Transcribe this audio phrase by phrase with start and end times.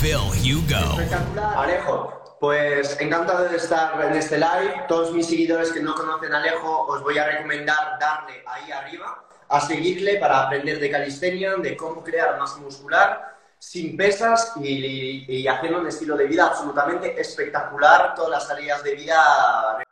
[0.00, 0.98] Phil Hugo.
[1.56, 4.84] Alejo, pues encantado de estar en este live.
[4.88, 9.26] Todos mis seguidores que no conocen a Alejo, os voy a recomendar darle ahí arriba
[9.48, 15.46] a seguirle para aprender de calistenia, de cómo crear masa muscular sin pesas y, y
[15.46, 18.14] haciendo un estilo de vida absolutamente espectacular.
[18.14, 19.84] Todas las tareas de vida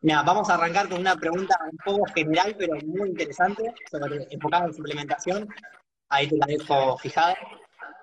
[0.00, 4.66] Mira, vamos a arrancar con una pregunta un poco general, pero muy interesante, sobre, enfocada
[4.66, 5.48] en suplementación.
[6.08, 7.36] Ahí te la dejo fijada.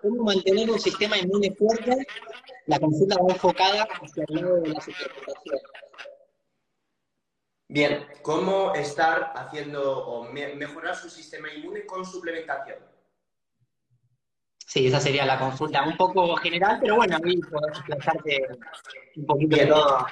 [0.02, 2.06] ¿Cómo mantener un sistema inmune fuerte?
[2.68, 5.60] La consulta va enfocada hacia el lado de la suplementación.
[7.68, 12.80] Bien, ¿cómo estar haciendo o me- mejorar su sistema inmune con suplementación?
[14.66, 15.84] Sí, esa sería la consulta.
[15.84, 18.48] Un poco general, pero bueno, ahí podés explayarte
[19.18, 19.74] un poquito de Bien.
[19.74, 20.06] todo.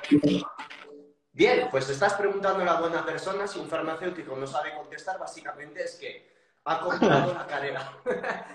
[1.31, 5.83] Bien, pues estás preguntando a la buena persona si un farmacéutico no sabe contestar, básicamente
[5.83, 6.38] es que
[6.69, 7.91] ha comprado la carrera.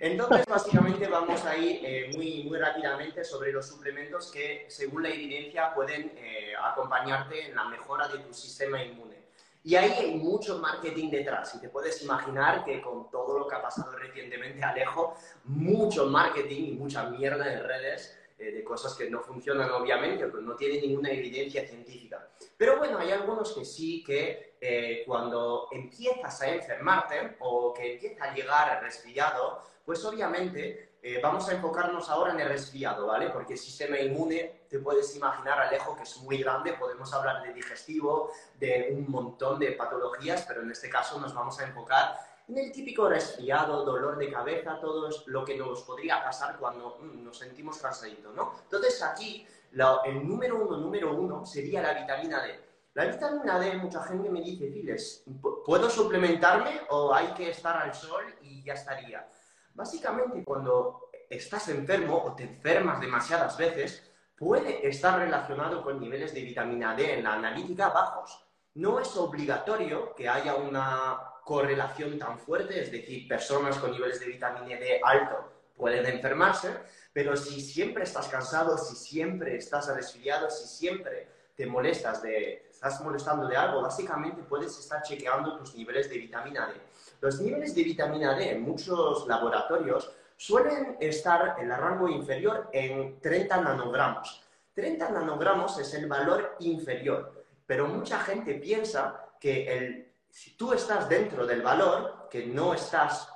[0.00, 5.08] Entonces, básicamente vamos a ir eh, muy, muy rápidamente sobre los suplementos que, según la
[5.08, 9.22] evidencia, pueden eh, acompañarte en la mejora de tu sistema inmune.
[9.64, 11.54] Y ahí hay mucho marketing detrás.
[11.54, 16.64] Y te puedes imaginar que con todo lo que ha pasado recientemente, Alejo, mucho marketing
[16.64, 20.56] y mucha mierda en redes eh, de cosas que no funcionan obviamente o que no
[20.56, 22.28] tienen ninguna evidencia científica.
[22.56, 28.24] Pero bueno, hay algunos que sí que eh, cuando empiezas a enfermarte o que empieza
[28.24, 33.30] a llegar el resfriado, pues obviamente eh, vamos a enfocarnos ahora en el resfriado, ¿vale?
[33.30, 37.52] Porque el sistema inmune, te puedes imaginar, Alejo, que es muy grande, podemos hablar de
[37.52, 42.16] digestivo, de un montón de patologías, pero en este caso nos vamos a enfocar
[42.58, 47.24] el típico resfriado, dolor de cabeza, todo es lo que nos podría pasar cuando mm,
[47.24, 48.52] nos sentimos cansaditos, ¿no?
[48.64, 52.60] Entonces aquí la- el número uno, número uno sería la vitamina D.
[52.94, 55.24] La vitamina D, mucha gente me dice, Files,
[55.64, 59.26] ¿puedo suplementarme o hay que estar al sol y ya estaría?
[59.74, 66.42] Básicamente, cuando estás enfermo o te enfermas demasiadas veces, puede estar relacionado con niveles de
[66.42, 68.44] vitamina D en la analítica bajos.
[68.74, 74.26] No es obligatorio que haya una correlación tan fuerte, es decir, personas con niveles de
[74.26, 76.70] vitamina D alto pueden enfermarse,
[77.12, 83.00] pero si siempre estás cansado, si siempre estás resfriado, si siempre te molestas de, estás
[83.02, 86.74] molestando de algo, básicamente puedes estar chequeando tus niveles de vitamina D.
[87.20, 93.20] Los niveles de vitamina D en muchos laboratorios suelen estar en el rango inferior en
[93.20, 94.42] 30 nanogramos.
[94.74, 101.10] 30 nanogramos es el valor inferior, pero mucha gente piensa que el, si tú estás
[101.10, 103.28] dentro del valor, que no estás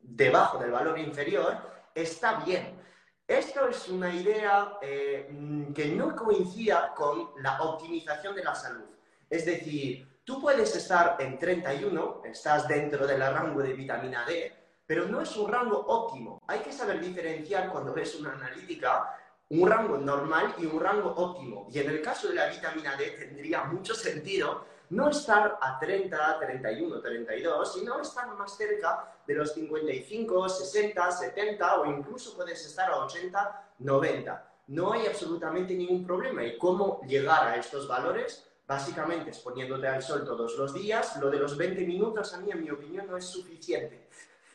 [0.00, 1.56] debajo del valor inferior,
[1.94, 2.82] está bien.
[3.28, 5.28] Esto es una idea eh,
[5.72, 8.86] que no coincida con la optimización de la salud.
[9.30, 14.52] Es decir, tú puedes estar en 31, estás dentro del rango de vitamina D,
[14.84, 16.42] pero no es un rango óptimo.
[16.48, 19.16] Hay que saber diferenciar cuando ves una analítica
[19.48, 21.68] un rango normal y un rango óptimo.
[21.70, 26.38] Y en el caso de la vitamina D tendría mucho sentido no estar a 30,
[26.38, 32.90] 31, 32, sino estar más cerca de los 55, 60, 70 o incluso puedes estar
[32.90, 34.52] a 80, 90.
[34.68, 36.44] No hay absolutamente ningún problema.
[36.44, 38.44] ¿Y cómo llegar a estos valores?
[38.66, 41.16] Básicamente exponiéndote al sol todos los días.
[41.20, 44.08] Lo de los 20 minutos a mí, en mi opinión, no es suficiente.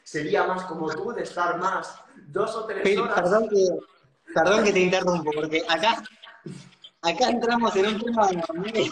[0.03, 3.22] Sería más como tú de estar más dos o tres horas.
[3.22, 3.68] perdón, que,
[4.34, 6.03] perdón que te interrumpo, porque acá,
[7.02, 8.91] acá entramos en un tema donde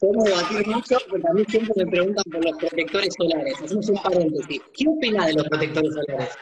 [0.00, 3.62] podemos debatir mucho, porque a mí siempre me preguntan por los protectores solares.
[3.62, 4.62] Hacemos un paréntesis.
[4.72, 6.38] ¿Qué opina de los protectores solares?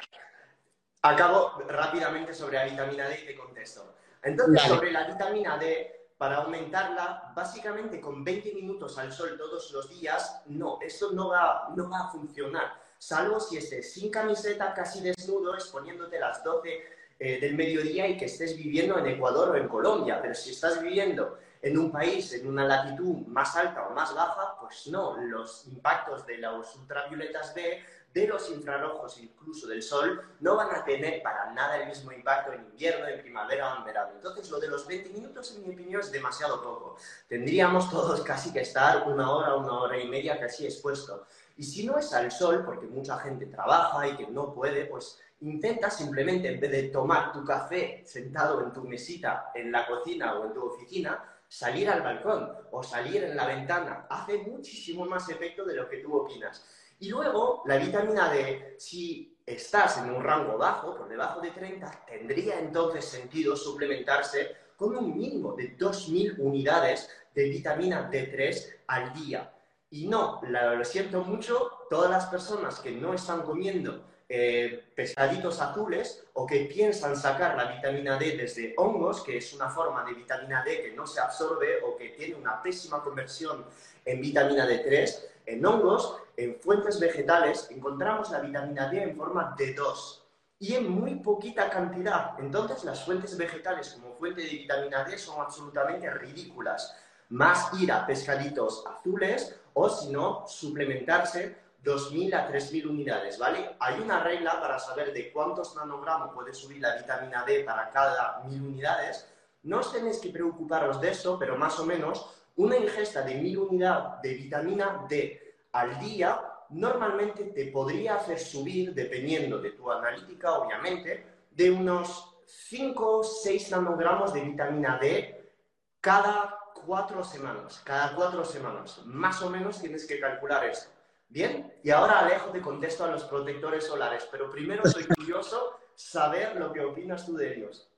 [1.03, 3.97] Acabo rápidamente sobre la vitamina D y te contesto.
[4.23, 4.75] Entonces, Dale.
[4.75, 10.43] sobre la vitamina D, para aumentarla, básicamente con 20 minutos al sol todos los días,
[10.47, 12.75] no, esto no va, no va a funcionar.
[12.97, 16.81] Salvo si estés sin camiseta, casi desnudo, exponiéndote a las 12
[17.19, 20.21] eh, del mediodía y que estés viviendo en Ecuador o en Colombia.
[20.23, 24.57] Pero si estás viviendo en un país, en una latitud más alta o más baja,
[24.61, 27.81] pues no, los impactos de las ultravioletas D,
[28.13, 32.53] de los infrarrojos, incluso del sol, no van a tener para nada el mismo impacto
[32.53, 34.11] en invierno, en primavera o en verano.
[34.15, 36.97] Entonces, lo de los 20 minutos, en mi opinión, es demasiado poco.
[37.29, 41.27] Tendríamos todos casi que estar una hora, una hora y media casi expuesto.
[41.57, 45.19] Y si no es al sol, porque mucha gente trabaja y que no puede, pues
[45.41, 50.35] intenta simplemente, en vez de tomar tu café sentado en tu mesita en la cocina
[50.35, 54.07] o en tu oficina, salir al balcón o salir en la ventana.
[54.09, 56.65] Hace muchísimo más efecto de lo que tú opinas.
[56.99, 62.07] Y luego, la vitamina D, si estás en un rango bajo, por debajo de 30,
[62.07, 69.53] tendría entonces sentido suplementarse con un mínimo de 2.000 unidades de vitamina D3 al día.
[69.91, 76.25] Y no, lo siento mucho, todas las personas que no están comiendo eh, pescaditos azules
[76.33, 80.65] o que piensan sacar la vitamina D desde hongos, que es una forma de vitamina
[80.65, 83.63] D que no se absorbe o que tiene una pésima conversión
[84.07, 90.21] en vitamina D3, en hongos, en fuentes vegetales, encontramos la vitamina D en forma D2
[90.61, 92.31] y en muy poquita cantidad.
[92.39, 96.97] Entonces las fuentes vegetales como fuente de vitamina D son absolutamente ridículas.
[97.29, 103.77] Más ir a pescaditos azules o si no, suplementarse 2.000 a 3.000 unidades, ¿vale?
[103.81, 108.43] Hay una regla para saber de cuántos nanogramos puede subir la vitamina D para cada
[108.45, 109.29] 1.000 unidades.
[109.65, 113.69] No os tenéis que preocuparos de eso, pero más o menos una ingesta de 1.000
[113.69, 116.41] unidades de vitamina D al día
[116.71, 123.71] normalmente te podría hacer subir, dependiendo de tu analítica, obviamente, de unos 5 o 6
[123.71, 125.55] nanogramos de vitamina D
[126.01, 127.81] cada cuatro semanas.
[127.85, 129.01] Cada cuatro semanas.
[129.05, 130.89] Más o menos tienes que calcular eso.
[131.33, 136.57] Bien, y ahora Alejo te contesto a los protectores solares, pero primero soy curioso saber
[136.57, 137.89] lo que opinas tú de ellos.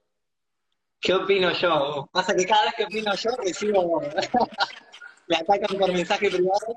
[1.01, 2.09] ¿Qué opino yo?
[2.13, 4.01] Pasa que cada vez que opino yo recibo,
[5.27, 6.77] me atacan por mensaje privado.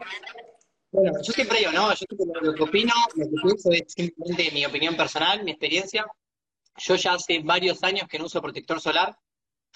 [0.91, 1.93] Bueno, yo siempre digo, ¿no?
[1.93, 2.05] Yo
[2.41, 6.07] lo que opino, lo que pienso es simplemente mi opinión personal, mi experiencia.
[6.77, 9.15] Yo ya hace varios años que no uso protector solar.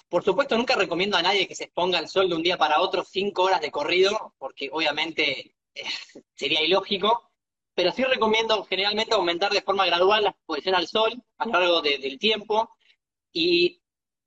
[0.10, 2.82] Por supuesto, nunca recomiendo a nadie que se exponga al sol de un día para
[2.82, 5.54] otro cinco horas de corrido, porque obviamente
[6.36, 7.32] sería ilógico,
[7.74, 11.82] pero sí recomiendo generalmente aumentar de forma gradual la exposición al sol a lo largo
[11.82, 12.70] del tiempo
[13.32, 13.82] y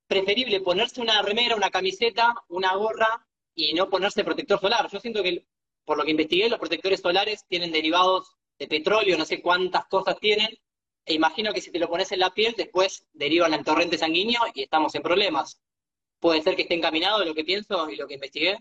[0.06, 4.88] preferible ponerse una remera, una camiseta, una gorra y no ponerse protector solar.
[4.90, 5.46] Yo siento que,
[5.84, 10.18] por lo que investigué, los protectores solares tienen derivados de petróleo, no sé cuántas cosas
[10.18, 10.58] tienen,
[11.06, 14.40] e imagino que si te lo pones en la piel, después derivan al torrente sanguíneo
[14.54, 15.60] y estamos en problemas.
[16.18, 18.58] Puede ser que esté encaminado lo que pienso y lo que investigué.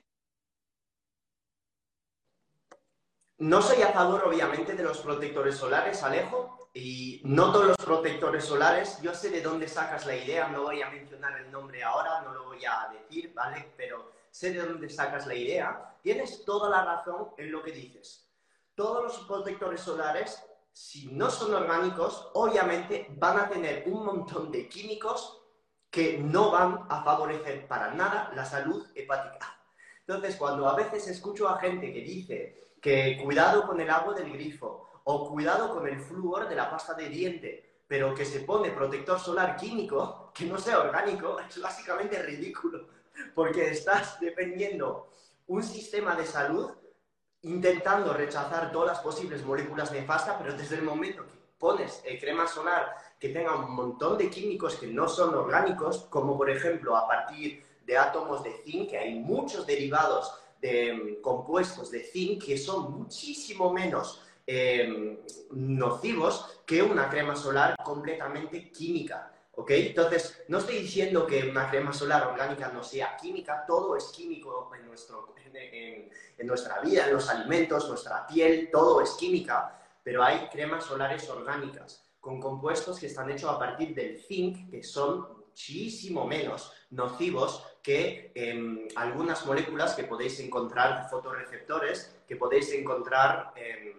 [3.43, 8.45] No soy a favor, obviamente, de los protectores solares, Alejo, y no todos los protectores
[8.45, 9.01] solares.
[9.01, 12.33] Yo sé de dónde sacas la idea, no voy a mencionar el nombre ahora, no
[12.33, 13.73] lo voy a decir, ¿vale?
[13.75, 15.97] Pero sé de dónde sacas la idea.
[16.01, 18.29] Tienes toda la razón en lo que dices.
[18.75, 20.41] Todos los protectores solares,
[20.71, 25.41] si no son orgánicos, obviamente van a tener un montón de químicos
[25.91, 29.53] que no van a favorecer para nada la salud hepática.
[30.07, 34.33] Entonces, cuando a veces escucho a gente que dice que cuidado con el agua del
[34.33, 38.71] grifo o cuidado con el flúor de la pasta de diente, pero que se pone
[38.71, 42.89] protector solar químico, que no sea orgánico, es básicamente ridículo,
[43.33, 45.07] porque estás dependiendo
[45.47, 46.71] un sistema de salud
[47.43, 52.47] intentando rechazar todas las posibles moléculas nefastas, pero desde el momento que pones el crema
[52.47, 57.07] solar que tenga un montón de químicos que no son orgánicos, como por ejemplo a
[57.07, 60.42] partir de átomos de zinc, que hay muchos derivados
[61.21, 65.17] compuestos de zinc que son muchísimo menos em,
[65.51, 69.29] nocivos que una crema solar completamente química.
[69.55, 69.69] ¿Ok?
[69.71, 74.71] Entonces, no estoy diciendo que una crema solar orgánica no sea química, todo es químico
[74.75, 80.47] en, nuestro, en nuestra vida, en los alimentos, nuestra piel, todo es química, pero hay
[80.51, 86.25] cremas solares orgánicas con compuestos que están hechos a partir del zinc, que son muchísimo
[86.25, 93.93] menos nocivos que em, algunas moléculas que podéis encontrar, fotorreceptores, que podéis encontrar, em,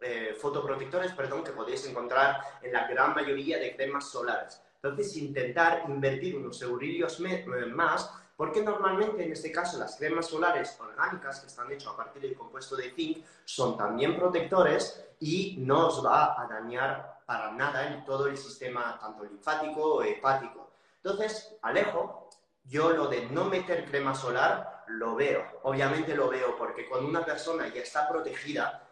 [0.00, 4.60] eh, fotoprotectores, perdón, que podéis encontrar en la gran mayoría de cremas solares.
[4.82, 10.76] Entonces, intentar invertir unos eurillos eh, más, porque normalmente en este caso las cremas solares
[10.80, 15.88] orgánicas que están hechas a partir del compuesto de zinc son también protectores y no
[15.88, 20.70] os va a dañar para nada en todo el sistema, tanto linfático o hepático.
[21.02, 22.30] Entonces, Alejo,
[22.64, 25.44] yo lo de no meter crema solar lo veo.
[25.62, 28.86] Obviamente lo veo porque cuando una persona ya está protegida,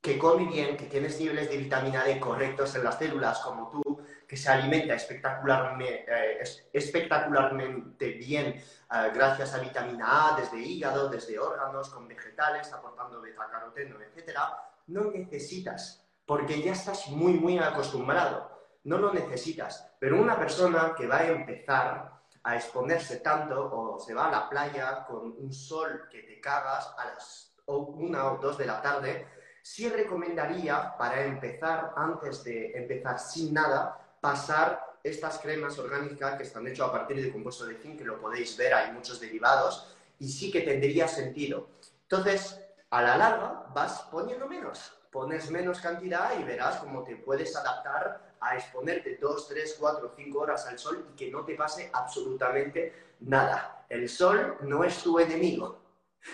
[0.00, 4.02] que come bien, que tienes niveles de vitamina D correctos en las células como tú,
[4.26, 11.38] que se alimenta espectacularmente, eh, espectacularmente bien eh, gracias a vitamina A desde hígado, desde
[11.38, 14.38] órganos, con vegetales, aportando beta-caroteno, etc.,
[14.86, 18.50] no necesitas, porque ya estás muy, muy acostumbrado.
[18.84, 19.92] No lo necesitas.
[19.98, 24.48] Pero una persona que va a empezar a exponerse tanto o se va a la
[24.48, 29.26] playa con un sol que te cagas a las una o dos de la tarde,
[29.62, 36.66] sí recomendaría para empezar, antes de empezar sin nada, pasar estas cremas orgánicas que están
[36.66, 40.28] hechas a partir de compuesto de zinc, que lo podéis ver, hay muchos derivados, y
[40.28, 41.68] sí que tendría sentido.
[42.02, 47.54] Entonces, a la larga vas poniendo menos, pones menos cantidad y verás cómo te puedes
[47.56, 51.90] adaptar a exponerte dos, tres, cuatro, cinco horas al sol y que no te pase
[51.92, 53.84] absolutamente nada.
[53.88, 55.78] El sol no es tu enemigo.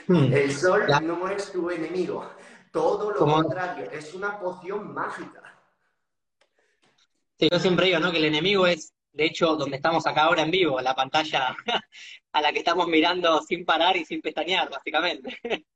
[0.07, 0.33] Hmm.
[0.33, 2.29] El sol no es tu enemigo.
[2.73, 5.43] Todo lo contrario, es una poción mágica.
[7.39, 8.11] Sí, yo siempre digo, ¿no?
[8.11, 11.57] Que el enemigo es, de hecho, donde estamos acá ahora en vivo, la pantalla
[12.33, 15.39] a la que estamos mirando sin parar y sin pestañear, básicamente.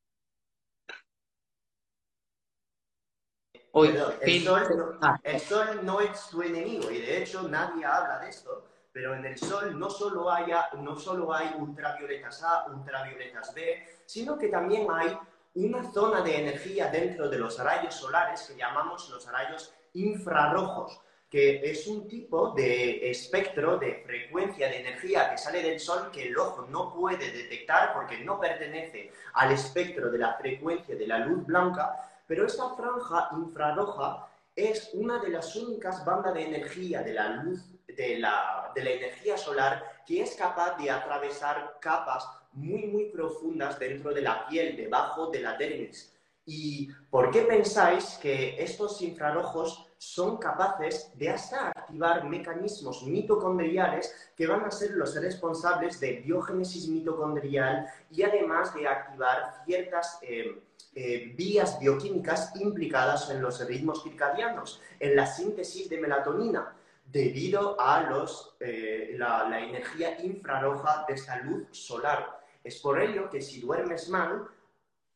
[3.73, 5.21] Ah.
[5.23, 9.25] el, sol no, es tu enemigo y de hecho nadie habla de esto, pero en
[9.25, 14.89] el sol no solo, haya, no solo hay ultravioletas A, ultravioletas B, sino que también
[14.91, 15.17] hay
[15.55, 21.61] una zona de energía dentro de los rayos solares que llamamos los rayos infrarrojos, que
[21.71, 26.37] es un tipo de espectro de frecuencia de energía que sale del Sol que el
[26.37, 31.47] ojo no puede detectar porque no pertenece al espectro de la frecuencia de la luz
[31.47, 37.43] blanca, pero esta franja infrarroja es una de las únicas bandas de energía de la
[37.43, 43.07] luz, de la, de la energía solar, que es capaz de atravesar capas muy, muy
[43.07, 46.15] profundas dentro de la piel, debajo de la dermis.
[46.47, 54.47] ¿Y por qué pensáis que estos infrarrojos son capaces de hasta activar mecanismos mitocondriales que
[54.47, 60.21] van a ser los responsables de biogénesis mitocondrial y además de activar ciertas...
[60.23, 60.63] Eh,
[60.94, 68.02] eh, vías bioquímicas implicadas en los ritmos circadianos, en la síntesis de melatonina, debido a
[68.02, 72.40] los, eh, la, energía infrarroja de esta luz solar.
[72.62, 74.49] Es por ello que si duermes mal,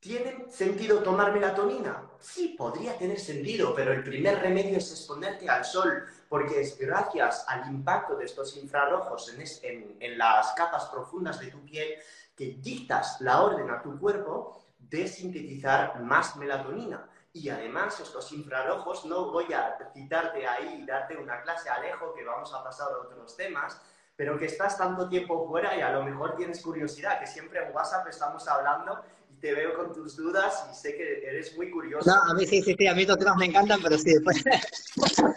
[0.04, 2.10] ¿Tiene sentido tomar melatonina?
[2.20, 7.46] Sí, podría tener sentido, pero el primer remedio es exponerte al sol, porque es gracias
[7.48, 11.94] al impacto de estos infrarrojos en, en las capas profundas de tu piel
[12.36, 17.08] que dictas la orden a tu cuerpo de sintetizar más melatonina.
[17.32, 22.24] Y además, estos infrarrojos, no voy a citarte ahí y darte una clase Alejo, que
[22.24, 23.80] vamos a pasar a otros temas,
[24.16, 27.74] pero que estás tanto tiempo fuera y a lo mejor tienes curiosidad, que siempre en
[27.74, 32.08] WhatsApp estamos hablando y te veo con tus dudas y sé que eres muy curioso.
[32.08, 34.44] No, a mí sí, sí, sí, a mí estos temas me encantan, pero sí, después...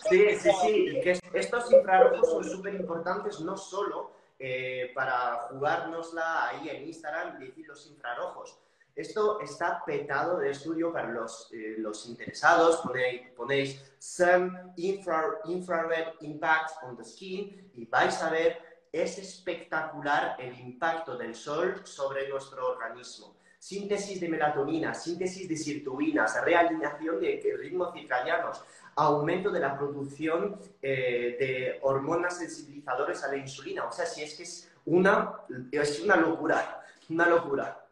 [0.10, 6.70] Sí, sí, sí, que estos infrarrojos son súper importantes no solo eh, para jugárnosla ahí
[6.70, 8.58] en Instagram y decir los infrarrojos,
[8.98, 12.77] esto está petado de estudio para los, eh, los interesados.
[12.77, 18.58] Ponéis, ponéis Sun Infrared Impact on the Skin y vais a ver,
[18.92, 23.36] es espectacular el impacto del sol sobre nuestro organismo.
[23.60, 28.63] Síntesis de melatonina, síntesis de sirtuinas, realineación de ritmos circadianos,
[28.96, 33.86] aumento de la producción eh, de hormonas sensibilizadores a la insulina.
[33.86, 35.34] O sea, si es que es una,
[35.72, 37.87] es una locura, una locura.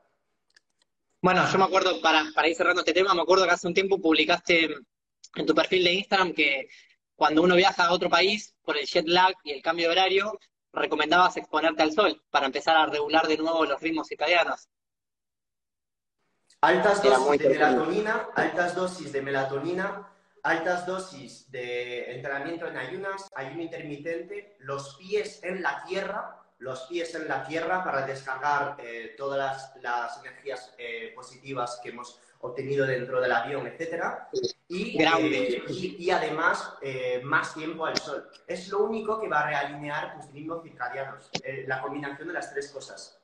[1.26, 3.74] Bueno, yo me acuerdo, para, para ir cerrando este tema, me acuerdo que hace un
[3.74, 4.76] tiempo publicaste
[5.36, 6.68] en tu perfil de Instagram que
[7.16, 10.38] cuando uno viaja a otro país por el jet lag y el cambio de horario,
[10.72, 14.70] recomendabas exponerte al sol para empezar a regular de nuevo los ritmos circadianos.
[16.62, 20.14] Altas dosis de melatonina, altas dosis de melatonina,
[20.44, 27.14] altas dosis de entrenamiento en ayunas, ayuno intermitente, los pies en la tierra, los pies
[27.16, 33.20] en la tierra para descargar eh, todas las, energías eh, positivas que hemos obtenido dentro
[33.20, 34.04] del avión, etc.
[34.68, 36.76] Y, eh, y, además
[37.24, 38.30] más tiempo al sol.
[38.48, 41.30] Es lo único que va a realinear tus ritmos circadianos,
[41.66, 43.20] la combinación de las tres cosas.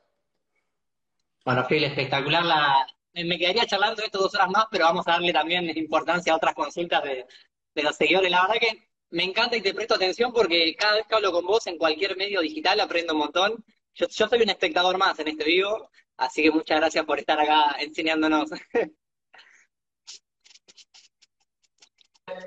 [1.44, 2.86] Bueno, Phil, espectacular la...
[3.14, 6.54] Me quedaría charlando esto dos horas más, pero vamos a darle también importancia a otras
[6.54, 7.26] consultas de,
[7.74, 8.30] de los seguidores.
[8.30, 11.44] La verdad que me encanta y te presto atención porque cada vez que hablo con
[11.44, 13.62] vos en cualquier medio digital aprendo un montón.
[13.94, 17.76] Yo, soy un espectador más en este vivo, así que muchas gracias por estar acá
[17.78, 18.50] enseñándonos.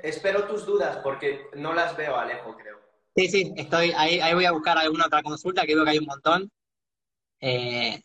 [0.02, 2.80] Espero tus dudas porque no las veo, Alejo, creo.
[3.14, 5.98] Sí, sí, estoy ahí, ahí voy a buscar alguna otra consulta que veo que hay
[5.98, 6.50] un montón.
[7.40, 8.02] Eh,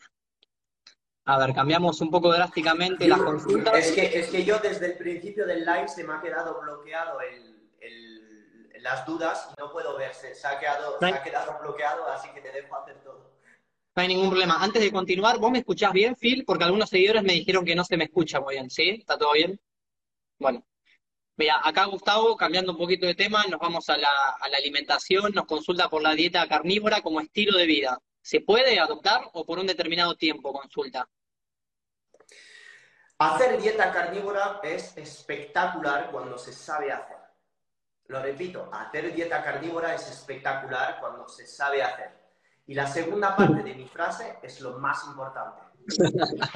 [1.24, 3.74] a ver, cambiamos un poco drásticamente las consultas.
[3.74, 7.20] Es que, es que yo desde el principio del live se me ha quedado bloqueado
[7.20, 7.51] el,
[8.82, 10.34] las dudas no puedo verse.
[10.34, 10.98] Se ha quedado,
[11.60, 13.32] bloqueado, así que te dejo hacer todo.
[13.94, 14.62] No hay ningún problema.
[14.62, 16.44] Antes de continuar, ¿vos me escuchás bien, Phil?
[16.44, 18.90] Porque algunos seguidores me dijeron que no se me escucha muy bien, ¿sí?
[19.00, 19.60] ¿Está todo bien?
[20.38, 20.64] Bueno.
[21.36, 25.32] Mira, acá Gustavo, cambiando un poquito de tema, nos vamos a la, a la alimentación,
[25.32, 27.98] nos consulta por la dieta carnívora como estilo de vida.
[28.20, 31.08] ¿Se puede adoptar o por un determinado tiempo consulta?
[33.18, 37.21] Hacer dieta carnívora es espectacular cuando se sabe hacer
[38.06, 42.10] Lo repito, hacer dieta carnívora es espectacular cuando se sabe hacer.
[42.66, 45.62] Y la segunda parte de mi frase es lo más importante.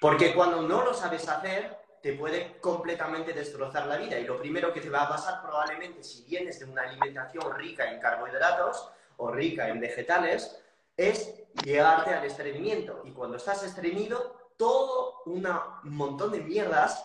[0.00, 4.18] Porque cuando no lo sabes hacer, te puede completamente destrozar la vida.
[4.18, 7.90] Y lo primero que te va a pasar probablemente si vienes de una alimentación rica
[7.90, 10.58] en carbohidratos o rica en vegetales,
[10.96, 13.02] es llevarte al estreñimiento.
[13.04, 15.46] Y cuando estás estreñido, todo un
[15.84, 17.04] montón de mierdas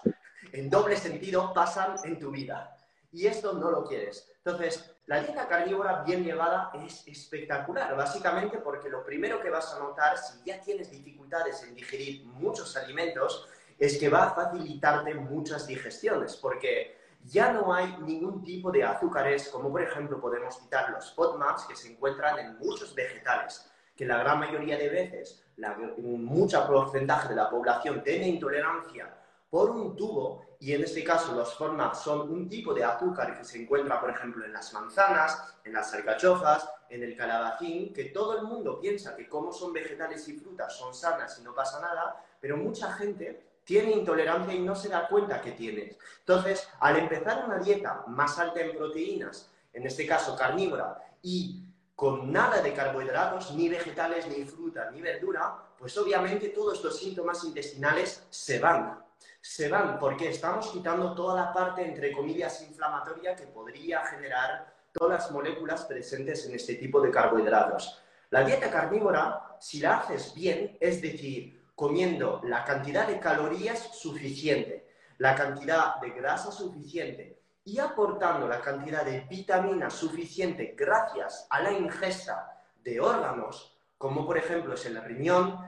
[0.52, 2.75] en doble sentido pasan en tu vida.
[3.16, 4.30] Y esto no lo quieres.
[4.44, 9.80] Entonces, la dieta carnívora bien llevada es espectacular, básicamente porque lo primero que vas a
[9.80, 13.48] notar si ya tienes dificultades en digerir muchos alimentos
[13.80, 19.48] es que va a facilitarte muchas digestiones, porque ya no hay ningún tipo de azúcares,
[19.48, 24.18] como por ejemplo podemos citar los FODMAPs que se encuentran en muchos vegetales, que la
[24.18, 29.10] gran mayoría de veces, la, mucha porcentaje de la población tiene intolerancia
[29.50, 33.44] por un tubo, y en este caso los FODMAPs son un tipo de azúcar que
[33.44, 38.38] se encuentra, por ejemplo, en las manzanas, en las alcachofas, en el calabacín, que todo
[38.38, 42.24] el mundo piensa que como son vegetales y frutas son sanas y no pasa nada,
[42.40, 45.98] pero mucha gente tiene intolerancia y no se da cuenta que tiene.
[46.20, 51.64] Entonces, al empezar una dieta más alta en proteínas, en este caso carnívora, y
[51.96, 57.44] con nada de carbohidratos, ni vegetales, ni fruta, ni verdura, pues obviamente todos estos síntomas
[57.44, 59.05] intestinales se van.
[59.48, 65.22] Se van porque estamos quitando toda la parte, entre comillas, inflamatoria que podría generar todas
[65.22, 68.02] las moléculas presentes en este tipo de carbohidratos.
[68.32, 74.90] La dieta carnívora, si la haces bien, es decir, comiendo la cantidad de calorías suficiente,
[75.20, 81.72] la cantidad de grasa suficiente y aportando la cantidad de vitaminas suficiente gracias a la
[81.72, 85.60] ingesta de órganos, como por ejemplo es el riñón,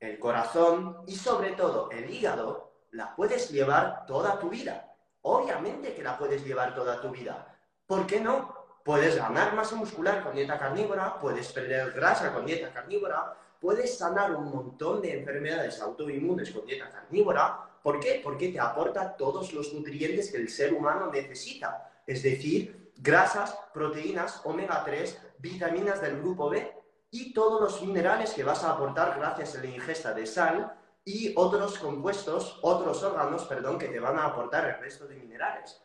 [0.00, 4.94] el corazón y sobre todo el hígado, la puedes llevar toda tu vida.
[5.22, 7.56] Obviamente que la puedes llevar toda tu vida.
[7.86, 8.54] ¿Por qué no?
[8.84, 14.34] Puedes ganar masa muscular con dieta carnívora, puedes perder grasa con dieta carnívora, puedes sanar
[14.34, 17.68] un montón de enfermedades autoinmunes con dieta carnívora.
[17.82, 18.20] ¿Por qué?
[18.22, 22.02] Porque te aporta todos los nutrientes que el ser humano necesita.
[22.06, 26.72] Es decir, grasas, proteínas, omega 3, vitaminas del grupo B
[27.10, 31.32] y todos los minerales que vas a aportar gracias a la ingesta de sal y
[31.36, 35.80] otros compuestos, otros órganos, perdón, que te van a aportar el resto de minerales.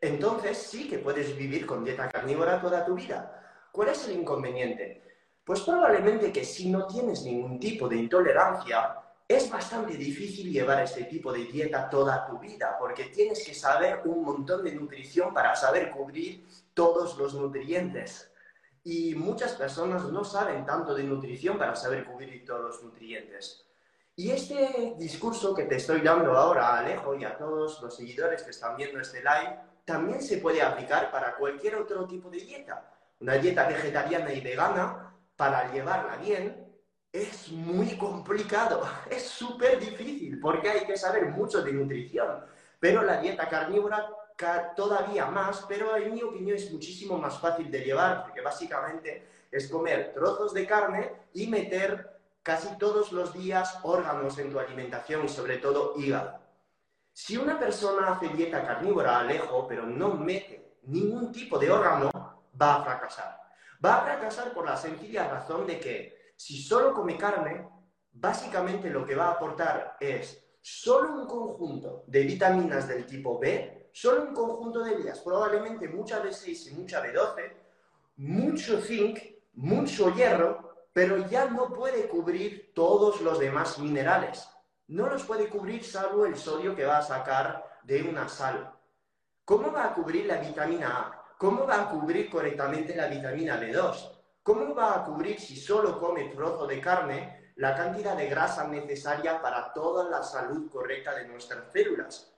[0.00, 3.68] Entonces sí que puedes vivir con dieta carnívora toda tu vida.
[3.72, 5.02] ¿Cuál es el inconveniente?
[5.44, 11.04] Pues probablemente que si no tienes ningún tipo de intolerancia, es bastante difícil llevar este
[11.04, 15.54] tipo de dieta toda tu vida, porque tienes que saber un montón de nutrición para
[15.54, 18.30] saber cubrir todos los nutrientes.
[18.84, 23.67] Y muchas personas no saben tanto de nutrición para saber cubrir todos los nutrientes.
[24.18, 28.50] Y este discurso que te estoy dando ahora, Alejo, y a todos los seguidores que
[28.50, 32.98] están viendo este live, también se puede aplicar para cualquier otro tipo de dieta.
[33.20, 36.66] Una dieta vegetariana y vegana para llevarla bien
[37.12, 42.44] es muy complicado, es súper difícil porque hay que saber mucho de nutrición.
[42.80, 44.04] Pero la dieta carnívora
[44.74, 49.68] todavía más, pero en mi opinión es muchísimo más fácil de llevar porque básicamente es
[49.68, 52.17] comer trozos de carne y meter
[52.48, 56.40] casi todos los días órganos en tu alimentación y sobre todo hígado.
[57.12, 62.10] Si una persona hace dieta carnívora, alejo, pero no mete ningún tipo de órgano,
[62.58, 63.38] va a fracasar.
[63.84, 67.68] Va a fracasar por la sencilla razón de que si solo come carne,
[68.12, 73.90] básicamente lo que va a aportar es solo un conjunto de vitaminas del tipo B,
[73.92, 77.52] solo un conjunto de ellas, probablemente mucha B6 y mucha B12,
[78.16, 79.18] mucho zinc,
[79.52, 80.67] mucho hierro,
[80.98, 84.50] pero ya no puede cubrir todos los demás minerales.
[84.88, 88.74] No los puede cubrir salvo el sodio que va a sacar de una sal.
[89.44, 91.34] ¿Cómo va a cubrir la vitamina A?
[91.38, 94.10] ¿Cómo va a cubrir correctamente la vitamina B2?
[94.42, 99.40] ¿Cómo va a cubrir si solo come trozo de carne la cantidad de grasa necesaria
[99.40, 102.34] para toda la salud correcta de nuestras células?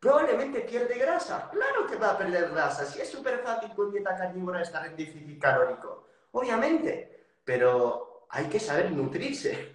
[0.00, 1.50] Probablemente pierde grasa.
[1.52, 2.86] Claro que va a perder grasa.
[2.86, 6.06] Si es súper fácil con dieta carnívora estar en déficit calórico.
[6.32, 7.17] Obviamente.
[7.48, 9.74] Pero hay que saber nutrirse.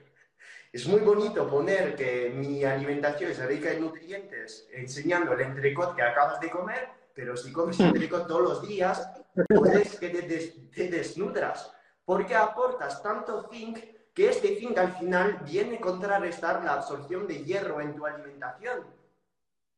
[0.72, 6.04] Es muy bonito poner que mi alimentación es rica en nutrientes enseñando el entrecot que
[6.04, 9.10] acabas de comer, pero si comes entrecot todos los días,
[9.48, 11.74] puedes que te, desnudras,
[12.06, 13.80] porque aportas tanto zinc
[14.14, 18.86] que este zinc al final viene a contrarrestar la absorción de hierro en tu alimentación.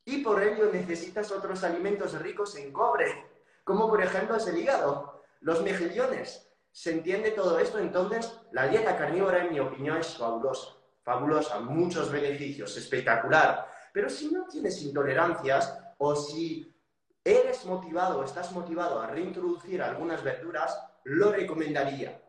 [0.03, 3.25] Y por ello necesitas otros alimentos ricos en cobre,
[3.63, 6.44] como por ejemplo es el hígado, los mejillones.
[6.75, 7.79] ¿Se entiende todo esto?
[7.79, 10.73] Entonces, la dieta carnívora, en mi opinión, es fabulosa.
[11.03, 13.65] Fabulosa, muchos beneficios, espectacular.
[13.93, 16.77] Pero si no tienes intolerancias o si
[17.23, 22.21] eres motivado estás motivado a reintroducir algunas verduras, lo recomendaría.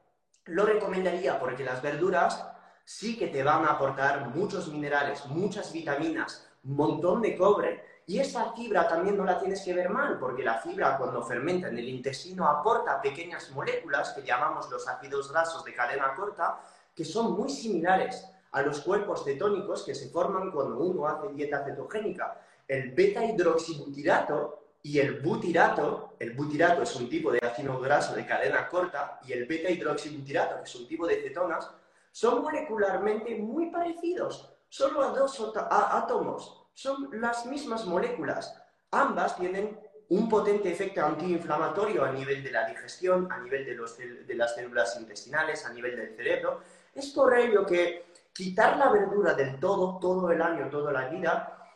[0.45, 2.47] Lo recomendaría porque las verduras
[2.85, 7.85] sí que te van a aportar muchos minerales, muchas vitaminas, un montón de cobre.
[8.09, 11.67] Y esa fibra también no la tienes que ver mal, porque la fibra cuando fermenta
[11.69, 16.61] en el intestino aporta pequeñas moléculas que llamamos los ácidos grasos de cadena corta,
[16.95, 21.65] que son muy similares a los cuerpos cetónicos que se forman cuando uno hace dieta
[21.65, 22.41] cetogénica.
[22.69, 28.25] El beta hidroxibutirato y el butirato, el butirato es un tipo de ácido graso de
[28.25, 31.69] cadena corta y el beta hidroxibutirato, que es un tipo de cetonas,
[32.13, 38.55] son molecularmente muy parecidos, solo a dos átomos, son las mismas moléculas.
[38.91, 43.97] Ambas tienen un potente efecto antiinflamatorio a nivel de la digestión, a nivel de, los,
[43.97, 46.61] de las células intestinales, a nivel del cerebro.
[46.95, 51.67] Es por ello que quitar la verdura del todo, todo el año, toda la vida,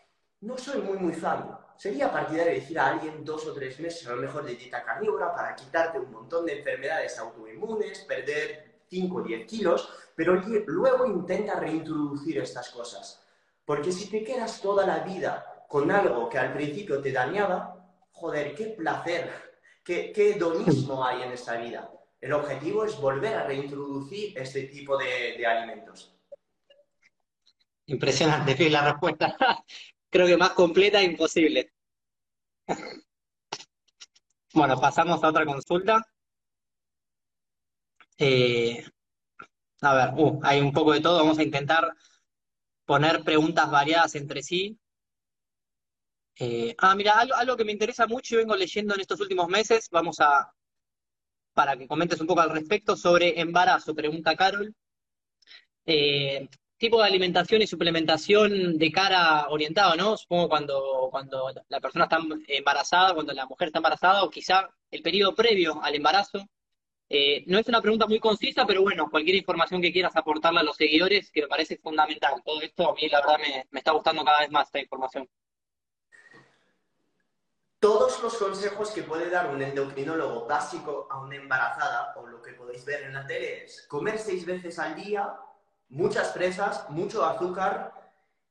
[0.42, 1.58] no soy muy, muy fan.
[1.78, 5.34] Sería partidario decir a alguien dos o tres meses, a lo mejor de dieta carnívora,
[5.34, 10.34] para quitarte un montón de enfermedades autoinmunes, perder 5 o 10 kilos, pero
[10.66, 13.29] luego intenta reintroducir estas cosas.
[13.70, 18.52] Porque si te quedas toda la vida con algo que al principio te dañaba, joder,
[18.56, 19.30] qué placer,
[19.85, 21.88] qué, qué hedonismo hay en esta vida.
[22.20, 26.18] El objetivo es volver a reintroducir este tipo de, alimentos.
[27.87, 29.37] Impresionante, Phil, la respuesta.
[30.11, 31.72] Creo que más completa e imposible.
[34.52, 36.04] Bueno, pasamos a otra consulta.
[38.18, 38.85] Eh,
[39.80, 41.18] a ver, uh, hay un poco de todo.
[41.18, 41.94] Vamos a intentar
[42.90, 44.76] poner preguntas variadas entre sí.
[46.40, 49.88] Eh, ah, mira, algo, que me interesa mucho y vengo leyendo en estos últimos meses,
[49.92, 50.53] vamos a,
[51.55, 54.74] para que comentes un poco al respecto, sobre embarazo, pregunta Carol.
[55.87, 56.48] Eh,
[56.79, 60.16] tipo de alimentación y suplementación de cara orientado, ¿no?
[60.16, 65.03] Supongo cuando, cuando la persona está embarazada, cuando la mujer está embarazada, o quizá el
[65.03, 66.44] periodo previo al embarazo.
[67.12, 70.62] Eh, no es una pregunta muy concisa, pero bueno, cualquier información que quieras aportarle a
[70.62, 72.40] los seguidores, que me parece fundamental.
[72.44, 75.28] Todo esto a mí, la verdad, me, me está gustando cada vez más esta información.
[77.80, 82.52] Todos los consejos que puede dar un endocrinólogo básico a una embarazada, o lo que
[82.52, 85.34] podéis ver en la tele, es comer seis veces al día,
[85.88, 87.92] muchas presas, mucho azúcar,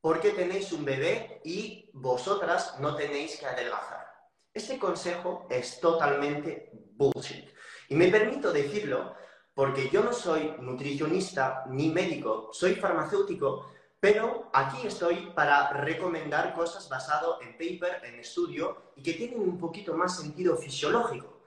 [0.02, 4.06] porque tenéis un bebé y vosotras no tenéis que adelgazar.
[4.54, 7.49] Este consejo es totalmente bullshit.
[7.90, 9.16] Y me permito decirlo
[9.54, 13.66] porque yo no soy nutricionista ni médico, soy farmacéutico,
[14.00, 19.58] pero aquí estoy para recomendar cosas basado en paper, en estudio y que tienen un
[19.58, 21.42] poquito más sentido fisiológico.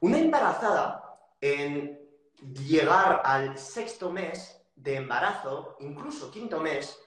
[0.00, 1.98] Una embarazada en
[2.42, 7.00] llegar al sexto mes de embarazo, incluso quinto mes,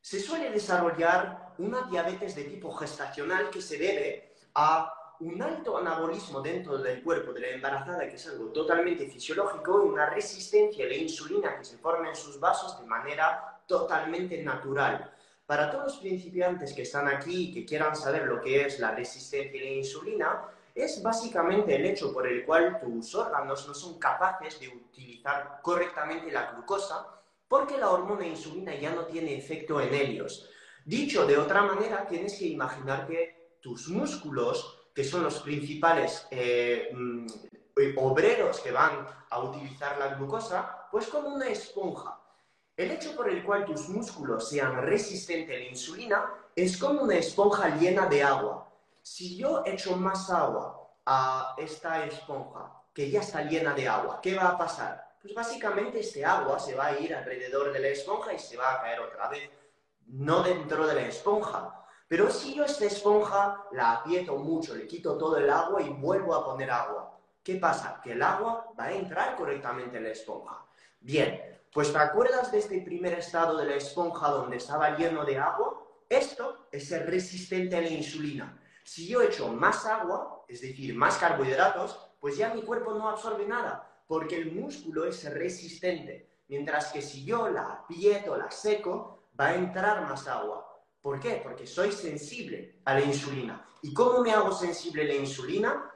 [0.00, 6.40] se suele desarrollar una diabetes de tipo gestacional que se debe a un alto anabolismo
[6.40, 10.88] dentro del cuerpo de la embarazada, que es algo totalmente fisiológico, y una resistencia a
[10.88, 15.12] la insulina que se forma en sus vasos de manera totalmente natural.
[15.46, 18.92] Para todos los principiantes que están aquí y que quieran saber lo que es la
[18.92, 20.42] resistencia a la insulina,
[20.74, 26.30] es básicamente el hecho por el cual tus órganos no son capaces de utilizar correctamente
[26.30, 27.06] la glucosa
[27.48, 30.50] porque la hormona insulina ya no tiene efecto en ellos.
[30.84, 36.88] Dicho de otra manera, tienes que imaginar que tus músculos que son los principales eh,
[36.90, 37.26] mm,
[37.98, 42.18] obreros que van a utilizar la glucosa, pues como una esponja.
[42.74, 47.16] El hecho por el cual tus músculos sean resistentes a la insulina es como una
[47.16, 48.72] esponja llena de agua.
[49.02, 54.34] Si yo echo más agua a esta esponja, que ya está llena de agua, ¿qué
[54.34, 55.18] va a pasar?
[55.20, 58.72] Pues básicamente este agua se va a ir alrededor de la esponja y se va
[58.72, 59.50] a caer otra vez,
[60.06, 65.18] no dentro de la esponja, pero si yo esta esponja la aprieto mucho, le quito
[65.18, 68.00] todo el agua y vuelvo a poner agua, ¿qué pasa?
[68.02, 70.64] Que el agua va a entrar correctamente en la esponja.
[71.00, 75.38] Bien, pues ¿te acuerdas de este primer estado de la esponja donde estaba lleno de
[75.38, 75.82] agua?
[76.08, 78.60] Esto es ser resistente a la insulina.
[78.84, 83.46] Si yo echo más agua, es decir, más carbohidratos, pues ya mi cuerpo no absorbe
[83.46, 86.30] nada, porque el músculo es resistente.
[86.48, 90.65] Mientras que si yo la aprieto, la seco, va a entrar más agua.
[91.06, 91.40] ¿Por qué?
[91.40, 93.64] Porque soy sensible a la insulina.
[93.80, 95.94] ¿Y cómo me hago sensible a la insulina?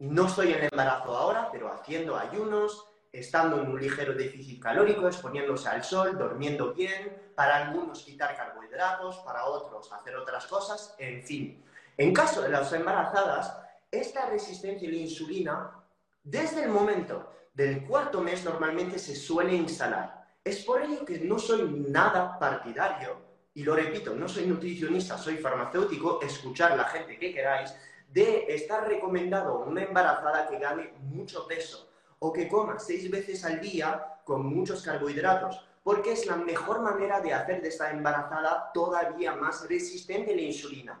[0.00, 5.06] No estoy en el embarazo ahora, pero haciendo ayunos, estando en un ligero déficit calórico,
[5.06, 11.22] exponiéndose al sol, durmiendo bien, para algunos quitar carbohidratos, para otros hacer otras cosas, en
[11.22, 11.64] fin.
[11.96, 13.56] En caso de las embarazadas,
[13.92, 15.84] esta resistencia a la insulina,
[16.24, 20.26] desde el momento del cuarto mes normalmente se suele instalar.
[20.42, 23.24] Es por ello que no soy nada partidario
[23.56, 27.74] y lo repito, no soy nutricionista, soy farmacéutico, escuchar la gente que queráis,
[28.12, 31.88] de estar recomendado a una embarazada que gane mucho peso
[32.18, 37.22] o que coma seis veces al día con muchos carbohidratos, porque es la mejor manera
[37.22, 41.00] de hacer de esta embarazada todavía más resistente a la insulina.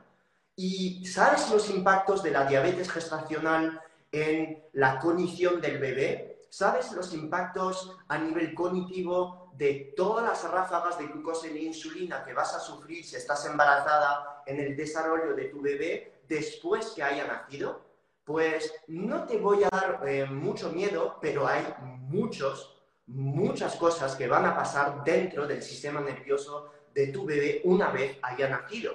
[0.56, 6.46] ¿Y sabes los impactos de la diabetes gestacional en la cognición del bebé?
[6.48, 12.34] ¿Sabes los impactos a nivel cognitivo de todas las ráfagas de glucosa y insulina que
[12.34, 17.26] vas a sufrir si estás embarazada en el desarrollo de tu bebé después que haya
[17.26, 17.80] nacido?
[18.24, 24.26] Pues no te voy a dar eh, mucho miedo, pero hay muchos, muchas cosas que
[24.26, 28.94] van a pasar dentro del sistema nervioso de tu bebé una vez haya nacido.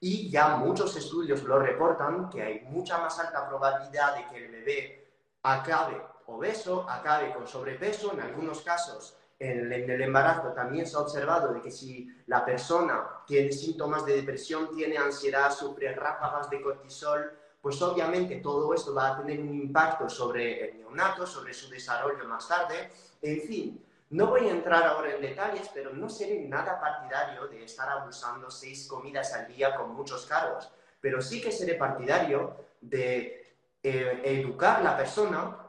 [0.00, 4.50] Y ya muchos estudios lo reportan que hay mucha más alta probabilidad de que el
[4.50, 5.08] bebé
[5.44, 11.52] acabe obeso, acabe con sobrepeso, en algunos casos en el, embarazo también se ha observado
[11.52, 17.32] de que si la persona tiene síntomas de depresión, tiene ansiedad, sufre ráfagas de cortisol,
[17.60, 22.24] pues obviamente todo esto va a tener un impacto sobre el neonato, sobre su desarrollo
[22.28, 22.92] más tarde.
[23.20, 27.64] En fin, no voy a entrar ahora en detalles, pero no seré nada partidario de
[27.64, 33.56] estar abusando seis comidas al día con muchos cargos, pero sí que seré partidario de
[33.82, 35.61] eh, educar a la persona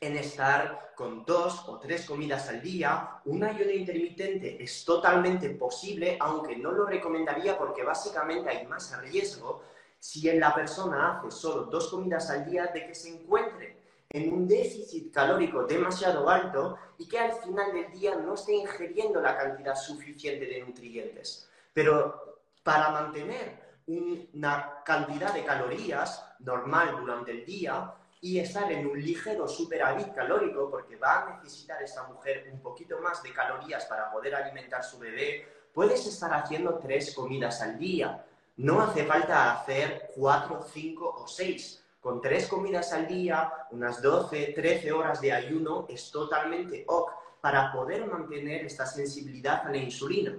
[0.00, 3.20] en estar con dos o tres comidas al día.
[3.24, 9.62] Un ayuno intermitente es totalmente posible, aunque no lo recomendaría porque básicamente hay más riesgo
[10.00, 13.76] si la persona hace solo dos comidas al día de que se encuentre
[14.10, 19.20] en un déficit calórico demasiado alto y que al final del día no esté ingiriendo
[19.20, 21.48] la cantidad suficiente de nutrientes.
[21.74, 29.00] Pero para mantener una cantidad de calorías normal durante el día, y estar en un
[29.00, 34.10] ligero superávit calórico, porque va a necesitar esta mujer un poquito más de calorías para
[34.10, 38.24] poder alimentar su bebé, puedes estar haciendo tres comidas al día.
[38.56, 41.84] No hace falta hacer cuatro, cinco o seis.
[42.00, 47.72] Con tres comidas al día, unas 12, 13 horas de ayuno, es totalmente ok para
[47.72, 50.34] poder mantener esta sensibilidad a la insulina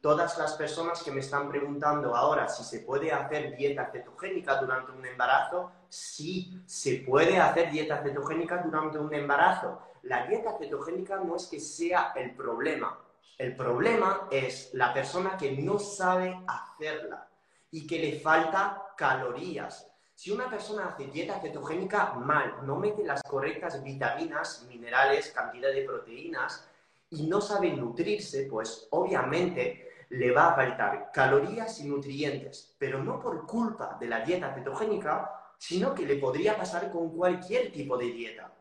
[0.00, 4.92] todas las personas que me están preguntando ahora si se puede hacer dieta cetogénica durante
[4.92, 9.80] un embarazo, sí, se puede hacer dieta cetogénica durante un embarazo.
[10.02, 12.98] La dieta cetogénica no es que sea el problema.
[13.36, 17.28] El problema es la persona que no sabe hacerla
[17.70, 19.88] y que le falta calorías.
[20.14, 25.82] Si una persona hace dieta cetogénica mal, no mete las correctas vitaminas, minerales, cantidad de
[25.82, 26.68] proteínas
[27.10, 33.20] y no sabe nutrirse, pues obviamente le va a faltar calorías y nutrientes, pero no
[33.20, 38.06] por culpa de la dieta cetogénica, sino que le podría pasar con cualquier tipo de
[38.06, 38.54] dieta.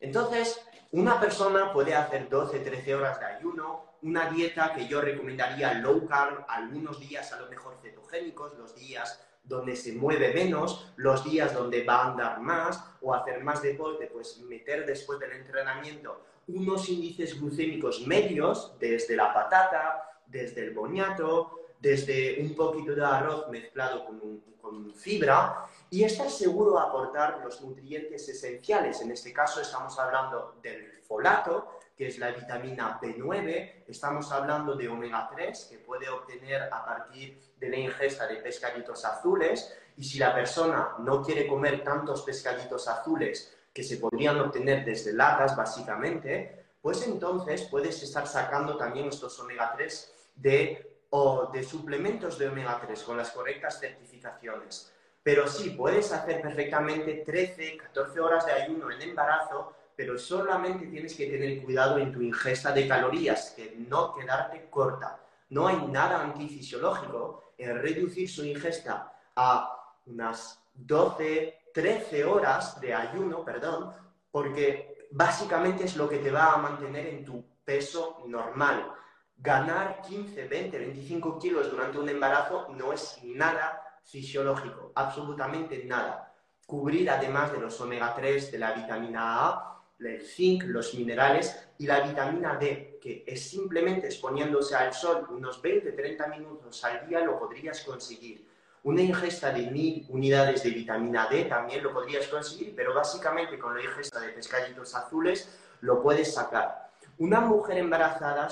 [0.00, 0.60] Entonces,
[0.92, 6.06] una persona puede hacer 12, 13 horas de ayuno, una dieta que yo recomendaría low
[6.06, 11.54] carb, algunos días a lo mejor cetogénicos, los días donde se mueve menos, los días
[11.54, 16.88] donde va a andar más o hacer más deporte, pues meter después del entrenamiento unos
[16.88, 24.04] índices glucémicos medios desde la patata, desde el boniato, desde un poquito de arroz mezclado
[24.06, 29.00] con, con fibra y estar seguro aportar los nutrientes esenciales.
[29.00, 34.88] En este caso estamos hablando del folato, que es la vitamina B9, estamos hablando de
[34.88, 40.18] omega 3, que puede obtener a partir de la ingesta de pescaditos azules, y si
[40.18, 46.66] la persona no quiere comer tantos pescaditos azules que se podrían obtener desde latas, básicamente,
[46.82, 52.78] pues entonces puedes estar sacando también estos omega 3 de, o de suplementos de omega
[52.84, 54.92] 3 con las correctas certificaciones.
[55.26, 61.16] Pero sí, puedes hacer perfectamente 13, 14 horas de ayuno en embarazo, pero solamente tienes
[61.16, 65.18] que tener cuidado en tu ingesta de calorías, que no quedarte corta.
[65.48, 73.44] No hay nada antifisiológico en reducir su ingesta a unas 12, 13 horas de ayuno,
[73.44, 73.94] perdón,
[74.30, 78.92] porque básicamente es lo que te va a mantener en tu peso normal
[79.38, 86.32] ganar 15, 20, 25 kilos durante un embarazo no es nada fisiológico, absolutamente nada.
[86.64, 91.86] Cubrir además de los omega 3, de la vitamina A, el zinc, los minerales y
[91.86, 97.38] la vitamina D, que es simplemente exponiéndose al sol unos 20-30 minutos al día lo
[97.38, 98.46] podrías conseguir.
[98.84, 103.74] Una ingesta de 1000 unidades de vitamina D también lo podrías conseguir, pero básicamente con
[103.74, 106.90] la ingesta de pescaditos azules lo puedes sacar.
[107.18, 108.48] Una mujer embarazada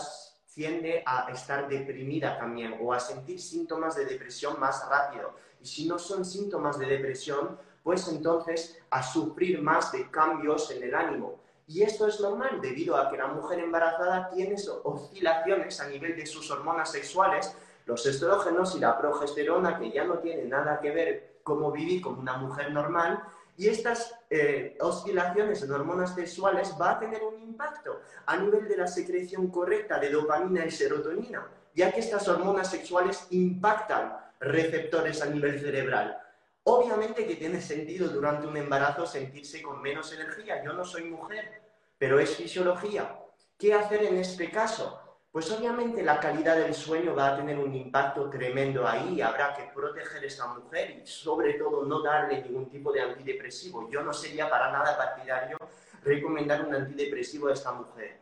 [0.55, 5.35] tiende a estar deprimida también o a sentir síntomas de depresión más rápido.
[5.61, 10.83] Y si no son síntomas de depresión, pues entonces a sufrir más de cambios en
[10.83, 11.41] el ánimo.
[11.67, 16.27] Y esto es normal debido a que la mujer embarazada tiene oscilaciones a nivel de
[16.27, 21.41] sus hormonas sexuales, los estrógenos y la progesterona, que ya no tienen nada que ver
[21.43, 23.23] cómo vivir como una mujer normal
[23.57, 28.77] y estas eh, oscilaciones en hormonas sexuales va a tener un impacto a nivel de
[28.77, 35.27] la secreción correcta de dopamina y serotonina, ya que estas hormonas sexuales impactan receptores a
[35.27, 36.21] nivel cerebral.
[36.65, 40.65] Obviamente que tiene sentido durante un embarazo sentirse con menos energía.
[40.65, 41.61] Yo no soy mujer,
[41.99, 43.21] pero es fisiología.
[43.59, 45.04] ¿Qué hacer en este caso?
[45.35, 49.21] Pues obviamente la calidad del sueño va a tener un impacto tremendo ahí.
[49.21, 53.91] Habrá que proteger a esta mujer y sobre todo no darle ningún tipo de antidepresivo.
[53.91, 55.59] Yo no sería para nada partidario
[56.05, 58.21] recomendar un antidepresivo a esta mujer.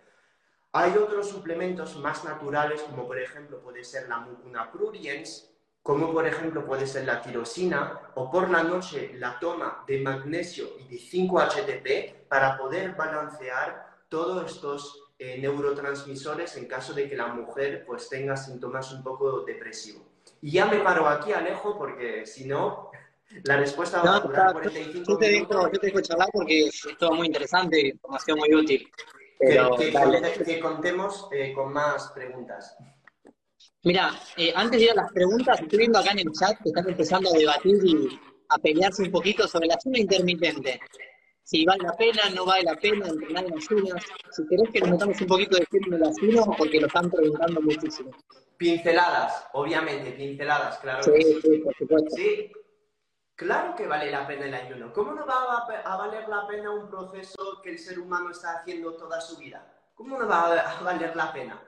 [0.73, 5.51] Hay otros suplementos más naturales, como por ejemplo puede ser la mucuna pruriens,
[5.83, 10.65] como por ejemplo puede ser la tirosina, o por la noche la toma de magnesio
[10.79, 17.29] y de 5-HTP para poder balancear todos estos eh, neurotransmisores en caso de que la
[17.29, 20.03] mujer pues tenga síntomas un poco depresivos.
[20.41, 22.91] Y ya me paro aquí, Alejo, porque si no,
[23.45, 26.89] la respuesta va a durar 45 yo te Dejo, yo te dejo charlar porque es
[26.99, 28.91] todo muy interesante, información muy útil.
[29.39, 32.77] que, contemos eh, con más preguntas.
[33.85, 36.71] Mira, eh, antes de ir a las preguntas, estoy viendo acá en el chat que
[36.71, 40.81] están empezando a debatir y a pelearse un poquito sobre la zona intermitente.
[41.45, 44.03] Si vale la pena, no vale la pena entrenar en ayunas.
[44.31, 47.61] Si querés que nos metamos un poquito de tiempo en ayuno, porque lo están preguntando
[47.61, 48.11] muchísimo.
[48.57, 51.03] Pinceladas, obviamente, pinceladas, claro.
[51.03, 52.11] Sí, sí, por supuesto.
[52.17, 52.53] Sí,
[53.35, 54.93] claro que vale la pena el ayuno.
[54.93, 58.95] ¿Cómo no va a valer la pena un proceso que el ser humano está haciendo
[58.95, 59.67] toda su vida?
[59.95, 61.61] ¿Cómo no va a valer la pena?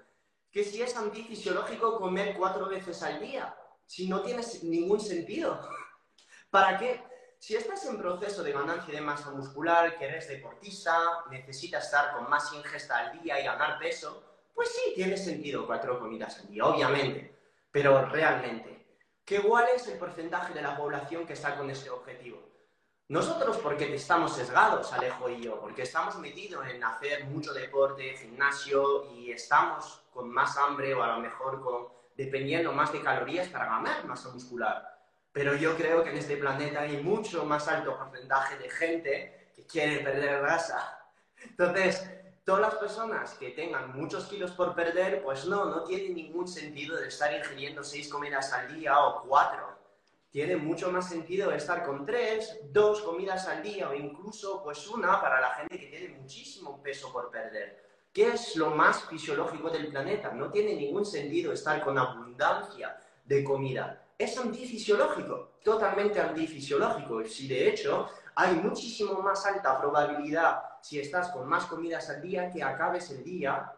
[0.55, 3.53] que si es antifisiológico comer cuatro veces al día,
[3.87, 5.61] si no tiene ningún sentido.
[6.51, 7.03] ¿Para qué?
[7.39, 12.29] Si estás en proceso de ganancia de masa muscular, que eres deportista, necesitas estar con
[12.31, 14.23] más ingesta al día y ganar peso,
[14.55, 17.35] pues sí, tiene sentido cuatro comidas al día, obviamente.
[17.71, 18.87] Pero realmente,
[19.25, 22.41] ¿qué ¿cuál es el porcentaje de la población que está con este objetivo?
[23.09, 29.13] Nosotros porque estamos sesgados, Alejo y yo, porque estamos metidos en hacer mucho deporte, gimnasio
[29.13, 33.67] y estamos con más hambre o a lo mejor con, dependiendo más de calorías para
[33.67, 34.94] ganar masa muscular.
[35.35, 39.67] Pero yo creo que en este planeta hay mucho más alto porcentaje de gente que
[39.67, 40.99] quiere perder grasa.
[41.43, 42.09] Entonces,
[42.43, 46.97] todas las personas que tengan muchos kilos por perder, pues no, no tiene ningún sentido
[46.97, 49.75] de estar ingiriendo seis comidas al día o cuatro
[50.35, 55.21] tiene mucho más sentido estar con tres, dos comidas al día o incluso pues una
[55.21, 57.85] para la gente que tiene muchísimo peso por perder.
[58.13, 60.33] ¿Qué es lo más fisiológico del planeta?
[60.33, 64.04] No tiene ningún sentido estar con abundancia de comida.
[64.25, 67.23] Es antifisiológico, totalmente antifisiológico.
[67.27, 72.51] Si de hecho hay muchísimo más alta probabilidad si estás con más comidas al día
[72.51, 73.71] que acabes el día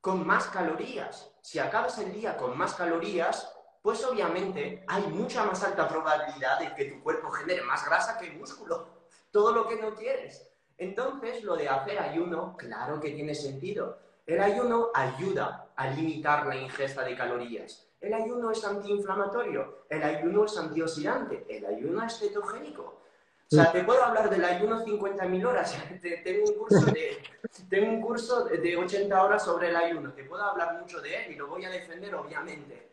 [0.00, 1.32] con más calorías.
[1.40, 6.72] Si acabas el día con más calorías, pues obviamente hay mucha más alta probabilidad de
[6.76, 8.86] que tu cuerpo genere más grasa que músculo,
[9.32, 10.48] todo lo que no quieres.
[10.76, 13.98] Entonces, lo de hacer ayuno, claro que tiene sentido.
[14.28, 17.88] El ayuno ayuda a limitar la ingesta de calorías.
[17.98, 22.82] El ayuno es antiinflamatorio, el ayuno es antioxidante, el ayuno es cetogénico.
[22.82, 25.74] O sea, te puedo hablar del ayuno 50.000 horas.
[26.24, 27.22] tengo un, curso de,
[27.70, 30.12] tengo un curso de 80 horas sobre el ayuno.
[30.12, 32.90] Te puedo hablar mucho de él y lo voy a defender, obviamente.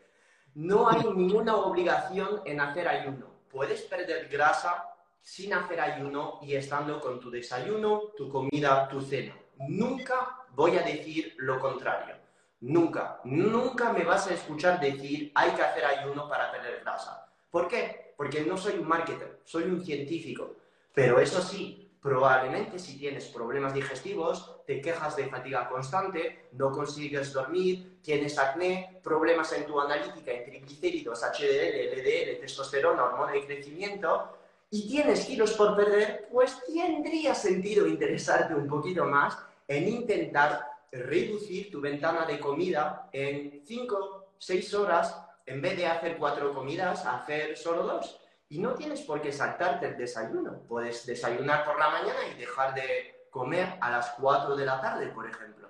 [0.54, 3.26] No hay ninguna obligación en hacer ayuno.
[3.50, 4.88] Puedes perder grasa
[5.20, 9.36] sin hacer ayuno y estando con tu desayuno, tu comida, tu cena.
[9.58, 12.16] Nunca voy a decir lo contrario.
[12.60, 17.28] Nunca, nunca me vas a escuchar decir hay que hacer ayuno para perder grasa.
[17.50, 18.14] ¿Por qué?
[18.16, 20.56] Porque no soy un marketer, soy un científico.
[20.92, 27.32] Pero eso sí, Probablemente si tienes problemas digestivos, te quejas de fatiga constante, no consigues
[27.32, 34.38] dormir, tienes acné, problemas en tu analítica, en triglicéridos, HDL, LDL, testosterona, hormona de crecimiento,
[34.70, 39.36] y tienes kilos por perder, pues tendría sentido interesarte un poquito más
[39.68, 46.16] en intentar reducir tu ventana de comida en 5, 6 horas, en vez de hacer
[46.18, 48.20] cuatro comidas, hacer solo dos.
[48.48, 50.62] Y no tienes por qué saltarte el desayuno.
[50.68, 55.08] Puedes desayunar por la mañana y dejar de comer a las 4 de la tarde,
[55.08, 55.68] por ejemplo.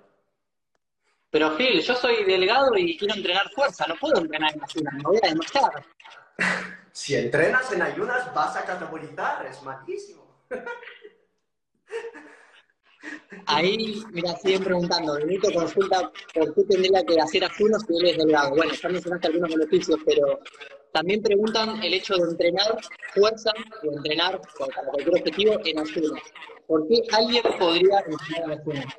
[1.29, 5.03] Pero Phil, yo soy delgado y quiero entrenar fuerza, no puedo entrenar en ayunas, me
[5.03, 5.85] voy a demostrar.
[6.91, 10.25] si entrenas en ayunas vas a catabolizar, es malísimo.
[13.45, 18.17] Ahí, mira, siguen preguntando, Benito consulta por qué tendría que hacer ayunos si él es
[18.17, 18.55] delgado.
[18.55, 20.39] Bueno, ya mencionaste algunos beneficios, pero
[20.93, 22.77] también preguntan el hecho de entrenar
[23.13, 23.51] fuerza
[23.83, 26.23] o entrenar para cualquier objetivo en ayunas.
[26.67, 28.93] ¿Por qué alguien podría entrenar en ayunas?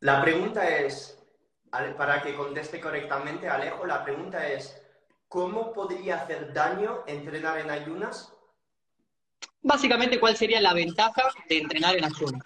[0.00, 1.18] La pregunta es,
[1.70, 4.82] para que conteste correctamente, Alejo, la pregunta es,
[5.28, 8.35] ¿cómo podría hacer daño entrenar en ayunas?
[9.66, 12.44] Básicamente, ¿cuál sería la ventaja de entrenar en ayunas?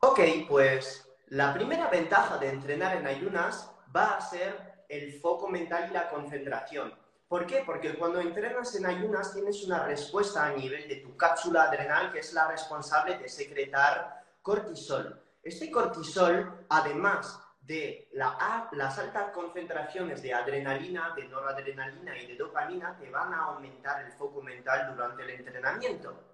[0.00, 5.88] Ok, pues la primera ventaja de entrenar en ayunas va a ser el foco mental
[5.90, 6.94] y la concentración.
[7.28, 7.62] ¿Por qué?
[7.66, 12.20] Porque cuando entrenas en ayunas tienes una respuesta a nivel de tu cápsula adrenal que
[12.20, 15.22] es la responsable de secretar cortisol.
[15.42, 23.08] Este cortisol, además de las altas concentraciones de adrenalina, de noradrenalina y de dopamina, te
[23.08, 26.32] van a aumentar el foco mental durante el entrenamiento.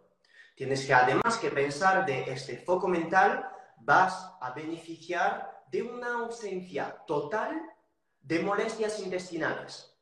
[0.56, 6.96] Tienes que además que pensar de este foco mental, vas a beneficiar de una ausencia
[7.06, 7.60] total
[8.20, 9.94] de molestias intestinales.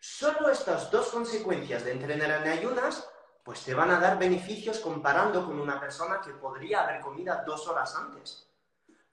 [0.00, 3.08] Solo estas dos consecuencias de entrenar en ayunas,
[3.42, 7.66] pues te van a dar beneficios comparando con una persona que podría haber comido dos
[7.66, 8.45] horas antes.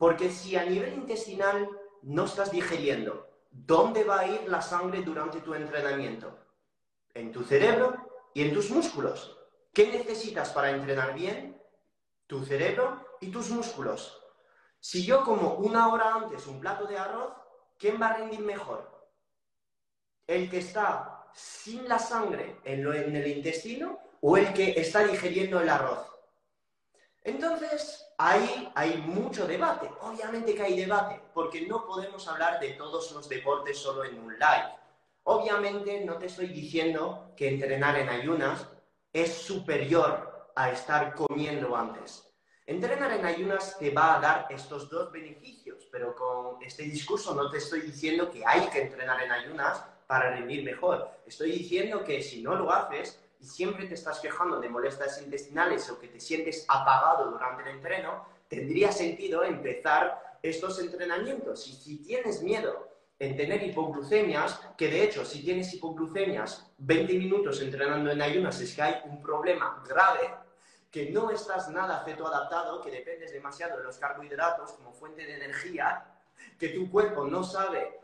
[0.04, 1.70] Porque si a nivel intestinal
[2.02, 6.38] no estás digeriendo, ¿dónde va a ir la sangre durante tu entrenamiento?
[7.14, 7.96] En tu cerebro
[8.34, 9.40] y en tus músculos.
[9.72, 11.58] ¿Qué necesitas para entrenar bien?
[12.28, 14.22] Tu cerebro y tus músculos.
[14.78, 17.32] Si yo como una hora antes un plato de arroz,
[17.80, 19.08] ¿quién va a rendir mejor?
[20.28, 25.62] ¿El que está sin la sangre en, en el intestino o el que está digeriendo
[25.62, 26.13] el arroz?
[27.24, 29.90] Entonces, ahí hay mucho debate.
[30.02, 34.34] Obviamente que hay debate, porque no podemos hablar de todos los deportes solo en un
[34.34, 34.74] live.
[35.24, 38.68] Obviamente no te estoy diciendo que entrenar en ayunas
[39.14, 42.30] es superior a estar comiendo antes.
[42.66, 47.50] Entrenar en ayunas te va a dar estos dos beneficios, pero con este discurso no
[47.50, 51.10] te estoy diciendo que hay que entrenar en ayunas para rendir mejor.
[51.26, 55.90] Estoy diciendo que si no lo haces, y siempre te estás quejando de molestias intestinales
[55.90, 61.68] o que te sientes apagado durante el entreno, tendría sentido empezar estos entrenamientos.
[61.68, 62.88] Y si tienes miedo
[63.20, 68.74] en tener hipoglucemias, que de hecho si tienes hipoglucemias 20 minutos entrenando en ayunas es
[68.74, 70.34] que hay un problema grave,
[70.90, 76.06] que no estás nada cetoadaptado, que dependes demasiado de los carbohidratos como fuente de energía,
[76.58, 78.00] que tu cuerpo no sabe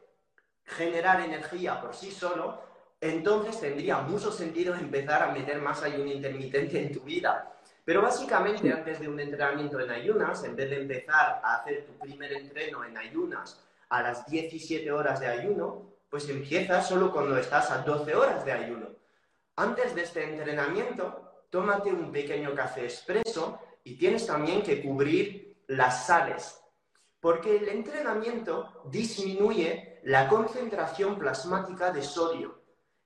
[0.66, 2.68] generar energía por sí solo,
[3.02, 7.54] entonces tendría mucho sentido empezar a meter más ayuno intermitente en tu vida.
[7.86, 11.93] Pero básicamente antes de un entrenamiento en ayunas, en vez de empezar a hacer tu
[11.97, 17.72] primer entreno en ayunas a las 17 horas de ayuno, pues empiezas solo cuando estás
[17.72, 18.89] a 12 horas de ayuno.
[19.56, 26.06] Antes de este entrenamiento, tómate un pequeño café expreso y tienes también que cubrir las
[26.06, 26.62] sales,
[27.20, 32.59] porque el entrenamiento disminuye la concentración plasmática de sodio.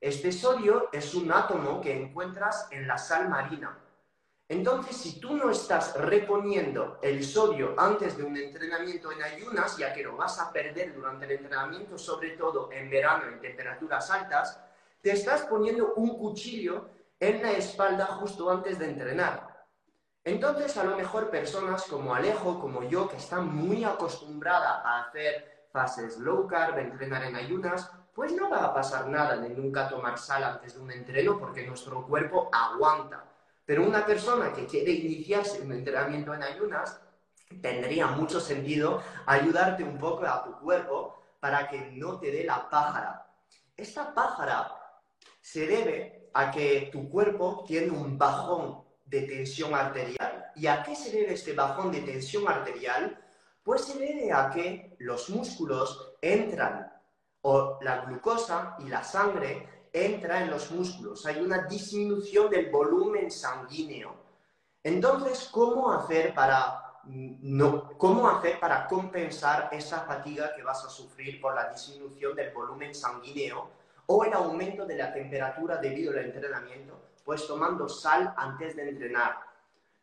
[0.04, 3.80] Este sodio es un átomo que encuentras en la sal marina.
[4.50, 9.94] Entonces, si tú no estás reponiendo el sodio antes de un entrenamiento en ayunas, ya
[9.94, 14.60] que lo vas a perder durante el entrenamiento, sobre todo en verano en temperaturas altas,
[15.02, 19.66] te estás poniendo un cuchillo en la espalda justo antes de entrenar.
[20.26, 25.68] Entonces, a lo mejor personas como Alejo, como yo, que están muy acostumbradas a hacer
[25.72, 30.18] fases low carb, entrenar en ayunas, pues no va a pasar nada de nunca tomar
[30.18, 33.24] sal antes de un entreno porque nuestro cuerpo aguanta.
[33.66, 37.00] Pero una persona que quiere iniciarse un entrenamiento en ayunas,
[37.62, 42.70] tendría mucho sentido ayudarte un poco a tu cuerpo para que no te dé la
[42.70, 43.28] pájara.
[43.76, 44.72] Esta pájara
[45.42, 50.52] se debe a que tu cuerpo tiene un bajón de tensión arterial.
[50.56, 53.20] ¿Y a qué se debe este bajón de tensión arterial?
[53.64, 56.92] Pues se debe a que los músculos entran
[57.44, 61.26] o la glucosa y la sangre entra en los músculos.
[61.26, 64.16] Hay una disminución del volumen sanguíneo.
[64.82, 71.40] Entonces, ¿cómo hacer para, no, ¿cómo hacer para compensar esa fatiga que vas a sufrir
[71.40, 73.70] por la disminución del volumen sanguíneo
[74.08, 77.00] o el aumento de la temperatura debido al entrenamiento?
[77.24, 79.38] Pues tomando sal antes de entrenar.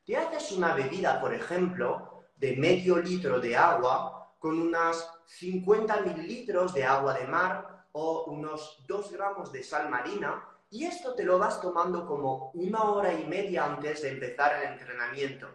[0.05, 6.74] Te haces una bebida, por ejemplo, de medio litro de agua con unas 50 mililitros
[6.74, 11.39] de agua de mar o unos 2 gramos de sal marina y esto te lo
[11.39, 15.49] vas tomando como una hora y media antes de empezar el entrenamiento.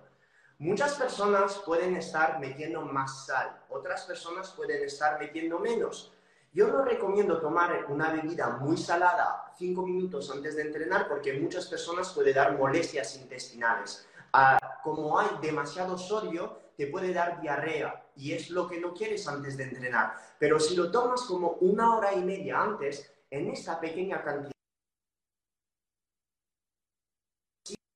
[0.60, 6.14] Muchas personas pueden estar metiendo más sal, otras personas pueden estar metiendo menos.
[6.54, 11.68] Yo no recomiendo tomar una bebida muy salada 5 minutos antes de entrenar porque muchas
[11.68, 14.08] personas puede dar molestias intestinales.
[14.32, 19.28] Ah, como hay demasiado sodio, te puede dar diarrea y es lo que no quieres
[19.28, 20.14] antes de entrenar.
[20.40, 24.52] Pero si lo tomas como una hora y media antes, en esa pequeña cantidad,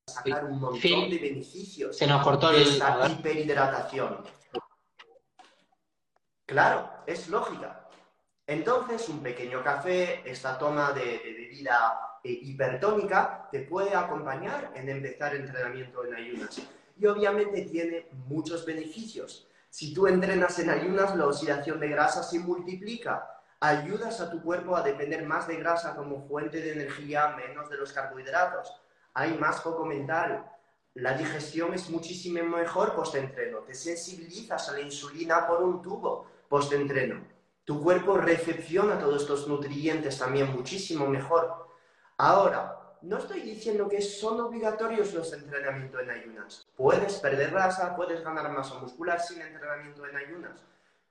[0.07, 1.97] sacar un montón de beneficios.
[1.97, 2.63] Se nos cortó el...
[2.63, 4.23] esta hiperhidratación.
[6.45, 7.87] Claro, es lógica.
[8.47, 15.35] Entonces, un pequeño café, esta toma de, bebida eh, hipertónica, te puede acompañar en empezar
[15.35, 16.59] entrenamiento en ayunas.
[16.99, 19.47] Y obviamente tiene muchos beneficios.
[19.69, 23.41] Si tú entrenas en ayunas, la oxidación de grasa se multiplica.
[23.61, 27.77] Ayudas a tu cuerpo a depender más de grasa como fuente de energía, menos de
[27.77, 28.73] los carbohidratos.
[29.13, 30.45] Hay más foco mental.
[30.95, 33.59] La digestión es muchísimo mejor post-entreno.
[33.59, 37.39] Te sensibilizas a la insulina por un tubo post-entreno
[37.69, 41.67] tu cuerpo recepciona todos estos nutrientes también muchísimo mejor.
[42.17, 46.67] Ahora, no estoy diciendo que son obligatorios los entrenamientos en ayunas.
[46.75, 50.59] Puedes perder grasa, puedes ganar masa muscular sin entrenamiento en ayunas.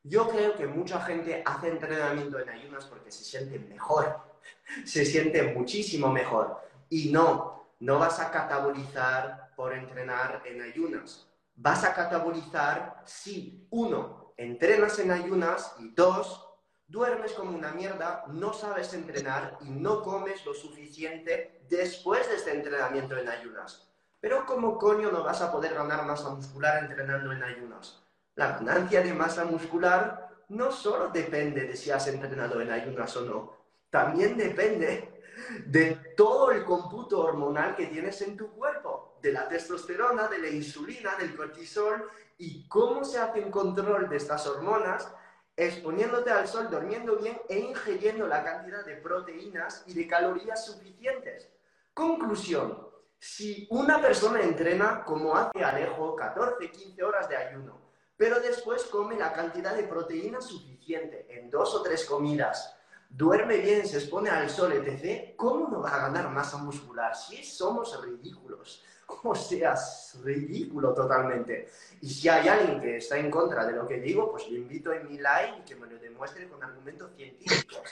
[0.03, 4.21] Yo creo que mucha gente hace entrenamiento en ayunas porque se siente mejor,
[4.85, 6.61] se siente muchísimo mejor.
[6.91, 11.27] Y no, no vas a catabolizar por entrenar en ayunas.
[11.57, 16.48] Vas a catabolizar si, uno, entrenas en ayunas y dos,
[16.89, 22.55] duermes como una mierda, no sabes entrenar y no comes lo suficiente después de este
[22.55, 23.87] entrenamiento en ayunas.
[24.21, 28.03] Pero ¿cómo coño no vas a poder ganar masa muscular entrenando en ayunas?
[28.35, 33.21] La ganancia de masa muscular no solo depende de si has entrenado en ayunas o
[33.21, 33.53] no,
[33.91, 35.21] también depende
[35.67, 40.49] de todo el cómputo hormonal que tienes en tu cuerpo, de la testosterona, de la
[40.49, 42.09] insulina, del cortisol
[42.39, 45.13] y cómo se hace un control de estas hormonas
[45.59, 51.51] exponiéndote al sol, durmiendo bien e ingiriendo la cantidad de proteínas y de calorías suficientes.
[51.93, 52.87] Conclusión,
[53.19, 59.19] si una persona entrena como hace Alejo 14, 15 horas de ayuno, pero después come
[59.19, 62.77] la cantidad de proteínas suficiente en dos o tres comidas,
[63.09, 67.17] duerme bien, se expone al sol, etc., ¿cómo no va a ganar masa muscular?
[67.17, 68.85] Si somos ridículos.
[69.09, 71.69] O sea, es ridículo totalmente.
[72.03, 74.93] Y si hay alguien que está en contra de lo que digo, pues le invito
[74.93, 77.83] en mi live y que me lo demuestre con argumentos científicos.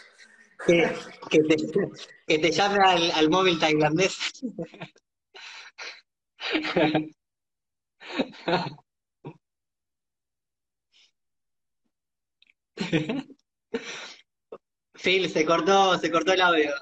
[0.67, 0.95] Que,
[2.39, 4.17] te, llame al, al móvil tailandés.
[14.95, 16.73] Phil, se cortó, se cortó el audio.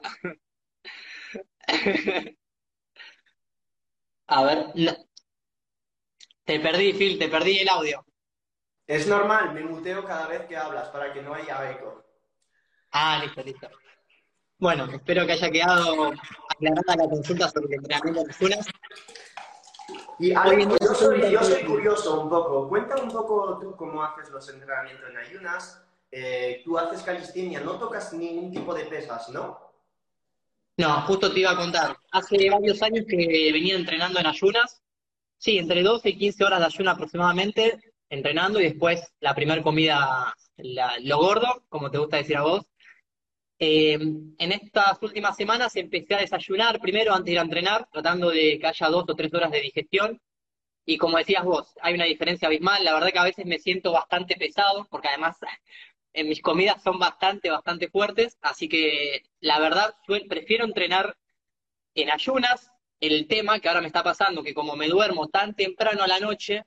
[4.27, 4.72] A ver,
[6.45, 8.05] te perdí, Phil, te perdí el audio.
[8.87, 12.05] Es normal, me muteo cada vez que hablas para que no haya eco.
[12.93, 13.68] Ah, listo, listo.
[14.59, 16.12] Bueno, espero que haya quedado
[16.49, 18.66] aclarada la consulta sobre el entrenamiento de personas.
[20.18, 22.68] Y yo, soy, yo soy curioso un poco.
[22.68, 25.83] Cuenta un poco tú cómo haces los entrenamientos en ayunas.
[26.11, 29.64] Eh, tú haces calistenia, no tocas ningún tipo de pesas, ¿no?
[30.77, 31.97] No, justo te iba a contar.
[32.11, 34.83] Hace varios años que venía entrenando en ayunas.
[35.39, 40.35] Sí, entre 12 y 15 horas de ayuno aproximadamente, entrenando y después la primera comida,
[40.57, 42.64] lo gordo, como te gusta decir a vos.
[43.59, 48.31] Eh, en estas últimas semanas empecé a desayunar primero antes de ir a entrenar, tratando
[48.31, 50.20] de que haya dos o tres horas de digestión.
[50.87, 52.85] Y como decías vos, hay una diferencia abismal.
[52.85, 55.37] La verdad que a veces me siento bastante pesado, porque además
[56.15, 59.95] en mis comidas son bastante, bastante fuertes, así que la verdad
[60.29, 61.17] prefiero entrenar
[61.95, 62.71] en ayunas.
[63.01, 66.21] El tema que ahora me está pasando, que como me duermo tan temprano a la
[66.21, 66.65] noche,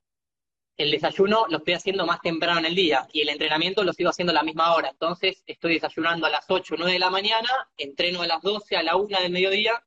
[0.76, 4.12] el desayuno lo estoy haciendo más temprano en el día y el entrenamiento lo sigo
[4.12, 4.90] haciendo a la misma hora.
[4.90, 8.76] Entonces estoy desayunando a las 8 o 9 de la mañana, entreno a las 12,
[8.76, 9.82] a la 1 del mediodía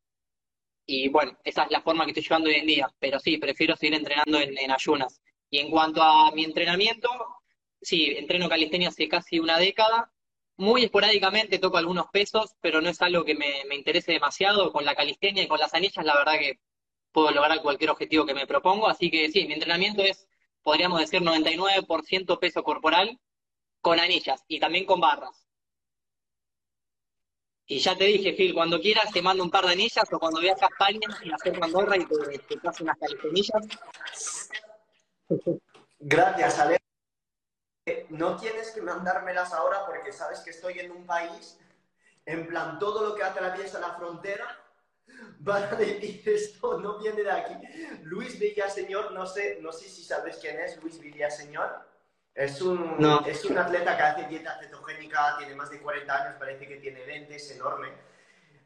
[0.87, 2.93] y bueno, esa es la forma que estoy llevando hoy en día.
[2.99, 5.21] Pero sí, prefiero seguir entrenando en ayunas.
[5.49, 7.09] Y en cuanto a mi entrenamiento,
[7.81, 10.13] sí, entreno calistenia hace casi una década.
[10.57, 14.73] Muy esporádicamente toco algunos pesos, pero no es algo que me, me interese demasiado.
[14.73, 16.61] Con la calistenia y con las anillas, la verdad que
[17.13, 18.89] puedo lograr cualquier objetivo que me propongo.
[18.89, 20.29] Así que sí, mi entrenamiento es,
[20.63, 23.19] podríamos decir, 99% peso corporal
[23.81, 25.47] con anillas y también con barras.
[27.67, 30.41] Y ya te dije, Phil, cuando quieras te mando un par de anillas o cuando
[30.41, 34.51] veas a España y hacer Andorra y te, te unas calistenillas.
[36.01, 36.81] Gracias, Ale
[38.11, 41.59] no tienes que mandármelas ahora porque sabes que estoy en un país,
[42.27, 44.47] en plan, todo lo que atraviesa la frontera,
[45.39, 47.55] van a decir esto no viene de aquí.
[48.03, 51.89] Luis Villaseñor, no sé, no sé si sabes quién es Luis Villaseñor.
[52.35, 56.67] Es un, es un atleta que hace dieta cetogénica, tiene más de 40 años, parece
[56.67, 57.89] que tiene 20, es enorme.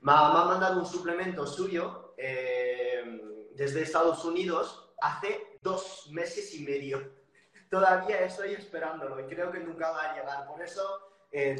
[0.03, 7.11] Me ha, mandado un suplemento suyo eh, desde Estados Unidos hace dos meses y medio
[7.71, 10.47] todavía estoy esperándolo y creo que nunca va a llegar.
[10.47, 10.83] Por eso
[11.31, 11.57] eh,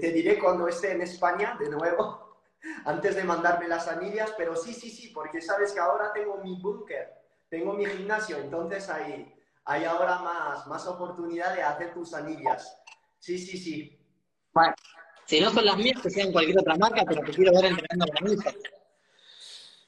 [0.00, 2.40] te, diré cuando esté en España de nuevo,
[2.84, 6.60] antes de mandarme las anillas, pero sí, sí, sí, porque sabes que ahora tengo mi
[6.60, 7.12] búnker,
[7.48, 12.80] tengo mi gimnasio, entonces hay, hay ahora más, más oportunidad de hacer tus anillas.
[13.18, 14.00] Sí, sí, sí.
[15.26, 18.06] si no son las mías, que sean cualquier otra marca, pero te quiero ver entrenando
[18.18, 18.50] con eso.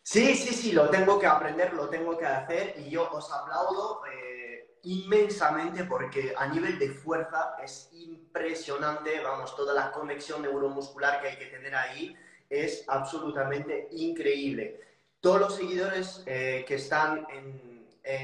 [0.02, 4.02] Sí, sí, sí, lo tengo que aprender, lo tengo que hacer y yo os aplaudo
[4.06, 4.39] eh,
[4.84, 11.36] inmensamente porque a nivel de fuerza es impresionante, vamos, toda la conexión neuromuscular que hay
[11.36, 12.16] que tener ahí
[12.48, 14.80] es absolutamente increíble.
[15.20, 17.70] Todos los seguidores eh, que están en,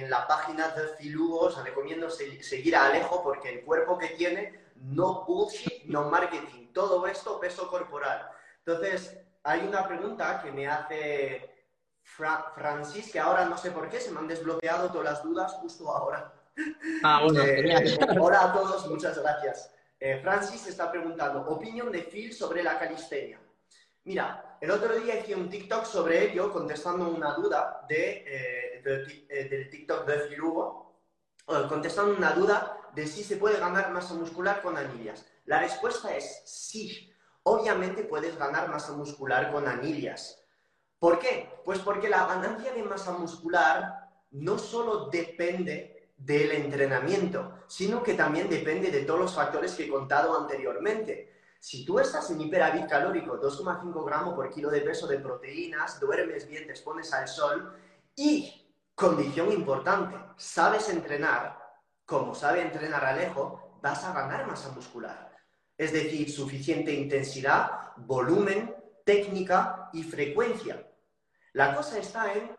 [0.08, 5.24] la página de Filugo, os recomiendo seguir a Alejo porque el cuerpo que tiene, no
[5.24, 8.28] bullshit, no marketing, todo esto peso corporal.
[8.64, 11.56] Entonces, hay una pregunta que me hace
[12.02, 15.90] Francis, que ahora no sé por qué, se me han desbloqueado todas las dudas justo
[15.90, 16.32] ahora.
[17.02, 19.70] Ah, bueno, eh, hola a todos, muchas gracias.
[19.98, 23.40] Eh, Francis está preguntando, opinión de Phil sobre la calistenia.
[24.04, 29.70] Mira, el otro día hice un TikTok sobre ello contestando una duda de, eh, del
[29.70, 31.00] TikTok de Phil Hugo,
[31.68, 35.26] contestando una duda de si se puede ganar masa muscular con anillas.
[35.44, 37.12] La respuesta es sí.
[37.42, 40.42] Obviamente puedes ganar masa muscular con anillas.
[40.98, 41.48] ¿Por qué?
[41.64, 48.48] Pues porque la ganancia de masa muscular no solo depende del entrenamiento, sino que también
[48.48, 51.34] depende de todos los factores que he contado anteriormente.
[51.60, 56.48] Si tú estás en hiperávit calórico, 2,5 gramos por kilo de peso de proteínas, duermes
[56.48, 57.72] bien, te expones al sol
[58.14, 61.58] y, condición importante, sabes entrenar,
[62.04, 65.36] como sabe entrenar Alejo, vas a ganar masa muscular.
[65.76, 70.86] Es decir, suficiente intensidad, volumen, técnica y frecuencia.
[71.52, 72.56] La cosa está en,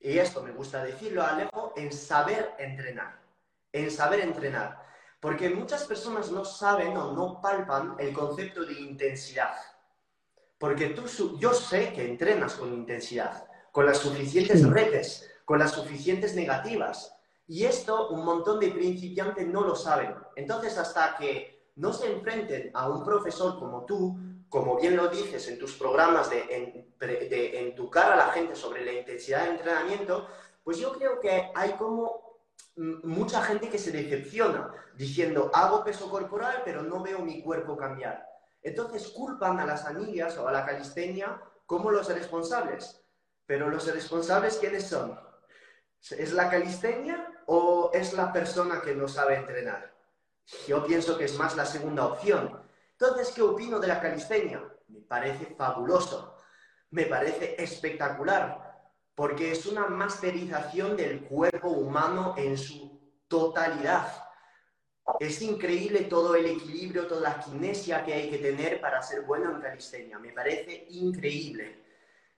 [0.00, 3.20] y esto me gusta decirlo, Alejo, en saber entrenar.
[3.72, 4.84] En saber entrenar.
[5.20, 9.54] Porque muchas personas no saben o no palpan el concepto de intensidad.
[10.58, 16.34] Porque tú, yo sé que entrenas con intensidad, con las suficientes redes, con las suficientes
[16.34, 17.18] negativas.
[17.46, 20.14] Y esto un montón de principiantes no lo saben.
[20.34, 24.18] Entonces, hasta que no se enfrenten a un profesor como tú,
[24.48, 29.44] como bien lo dices en tus programas de, educar a la gente sobre la intensidad
[29.44, 30.26] de entrenamiento,
[30.64, 32.40] pues yo creo que hay como
[32.76, 38.26] mucha gente que se decepciona diciendo hago peso corporal pero no veo mi cuerpo cambiar.
[38.62, 43.02] Entonces culpan a las anillas o a la calistenia como los responsables.
[43.44, 45.18] Pero los responsables, ¿quiénes son?
[46.10, 49.95] ¿Es la calistenia o es la persona que no sabe entrenar?
[50.66, 52.60] Yo pienso que es más la segunda opción.
[52.92, 54.62] Entonces, ¿qué opino de la calistenia?
[54.88, 56.36] Me parece fabuloso,
[56.90, 64.06] me parece espectacular, porque es una masterización del cuerpo humano en su totalidad.
[65.20, 69.50] Es increíble todo el equilibrio, toda la kinesia que hay que tener para ser bueno
[69.50, 70.18] en calistenia.
[70.18, 71.84] Me parece increíble,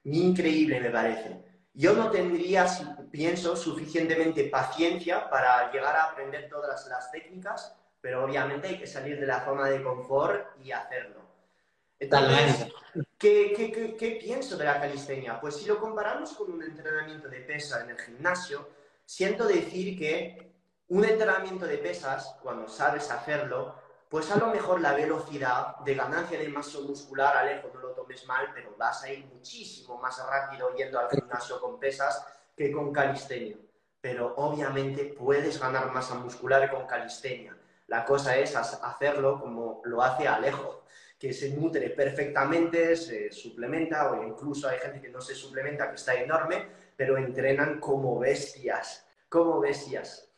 [0.03, 1.43] increíble me parece.
[1.73, 2.65] Yo no tendría,
[3.11, 9.19] pienso, suficientemente paciencia para llegar a aprender todas las técnicas pero obviamente hay que salir
[9.19, 11.19] de la zona de confort y hacerlo.
[11.99, 12.67] Entonces,
[13.17, 15.39] ¿qué, qué, pienso de la calistenia?
[15.41, 18.69] Pues si lo comparamos con un entrenamiento de pesa en el gimnasio,
[19.05, 20.53] siento decir que
[20.87, 23.75] un entrenamiento de pesas, cuando sabes hacerlo,
[24.09, 28.25] pues a lo mejor la velocidad de ganancia de masa muscular, Alejo, no lo tomes
[28.25, 32.25] mal, pero vas a ir muchísimo más rápido yendo al gimnasio con pesas
[32.55, 33.57] que con calistenia.
[34.01, 37.55] Pero obviamente puedes ganar masa muscular con calistenia.
[37.89, 40.85] La cosa es hacerlo como lo hace Alejo,
[41.17, 45.95] que se nutre perfectamente, se suplementa, o incluso hay gente que no se suplementa, que
[45.95, 50.29] está enorme, pero entrenan como bestias, como bestias.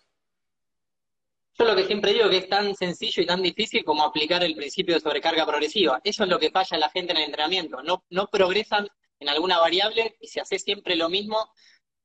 [1.59, 4.55] Yo lo que siempre digo que es tan sencillo y tan difícil como aplicar el
[4.55, 5.99] principio de sobrecarga progresiva.
[6.03, 7.83] Eso es lo que falla la gente en el entrenamiento.
[7.83, 8.87] No, no progresan
[9.19, 11.51] en alguna variable y si hace siempre lo mismo,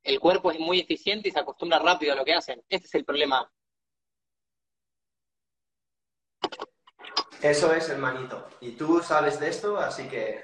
[0.02, 2.62] el cuerpo es muy eficiente y se acostumbra rápido a lo que hacen.
[2.68, 3.48] Este es el problema
[7.42, 8.48] Eso es, hermanito.
[8.60, 10.42] Y tú sabes de esto, así que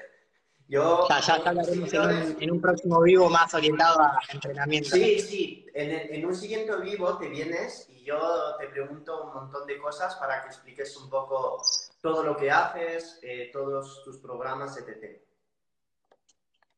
[0.67, 1.07] yo...
[1.09, 4.89] Ya, ya hablaremos en un, próximo vivo más orientado a entrenamiento.
[4.89, 5.65] Sí, sí.
[5.73, 10.41] En, un siguiente vivo te vienes y yo te pregunto un montón de cosas para
[10.41, 11.61] que expliques un poco
[12.01, 15.21] todo lo que haces, eh, todos tus programas, etc.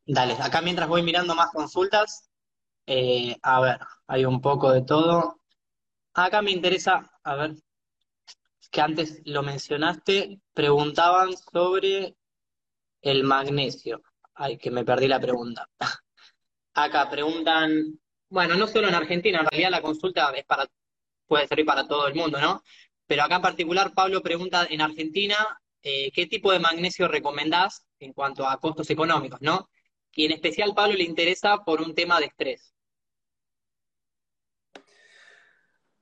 [0.06, 2.30] Dale, acá mientras voy mirando más consultas,
[2.86, 5.40] eh, a ver, hay un poco de todo.
[6.14, 7.56] Acá me interesa, a ver,
[8.76, 12.18] que antes lo mencionaste, preguntaban sobre
[13.02, 14.02] el magnesio.
[14.34, 15.70] Ay, que me perdí la pregunta.
[16.74, 17.98] Acá preguntan,
[18.28, 20.66] bueno, no solo en Argentina, en realidad la consulta es para,
[21.26, 22.64] puede servir para todo el mundo, ¿no?
[23.08, 25.38] Pero acá en particular Pablo pregunta en Argentina,
[25.82, 29.70] eh, ¿qué tipo de magnesio recomendás en cuanto a costos económicos, ¿no?
[30.12, 32.75] Y en especial Pablo le interesa por un tema de estrés.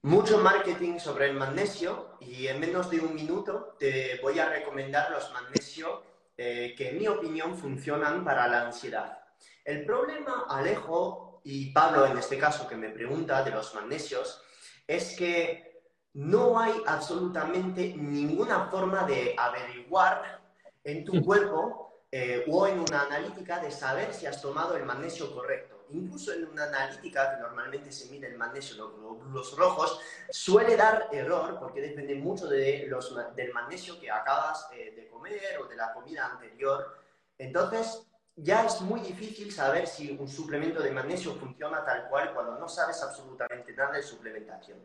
[0.04, 5.10] Mucho marketing sobre el magnesio y en menos de un minuto te voy a recomendar
[5.12, 6.02] los magnesios
[6.36, 9.18] eh, que en mi opinión funcionan para la ansiedad.
[9.64, 14.42] El problema, Alejo y Pablo en este caso que me pregunta de los magnesios,
[14.86, 15.82] es que
[16.16, 20.42] no hay absolutamente ninguna forma de averiguar
[20.84, 25.34] en tu cuerpo eh, o en una analítica de saber si has tomado el magnesio
[25.34, 25.73] correcto.
[25.94, 31.10] Incluso en una analítica que normalmente se mide el magnesio, los glóbulos rojos, suele dar
[31.12, 35.76] error porque depende mucho de los, del magnesio que acabas eh, de comer o de
[35.76, 36.98] la comida anterior.
[37.38, 42.58] Entonces, ya es muy difícil saber si un suplemento de magnesio funciona tal cual cuando
[42.58, 44.80] no sabes absolutamente nada de suplementación.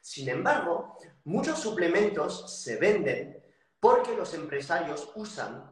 [0.00, 3.44] Sin embargo, muchos suplementos se venden
[3.78, 5.69] porque los empresarios usan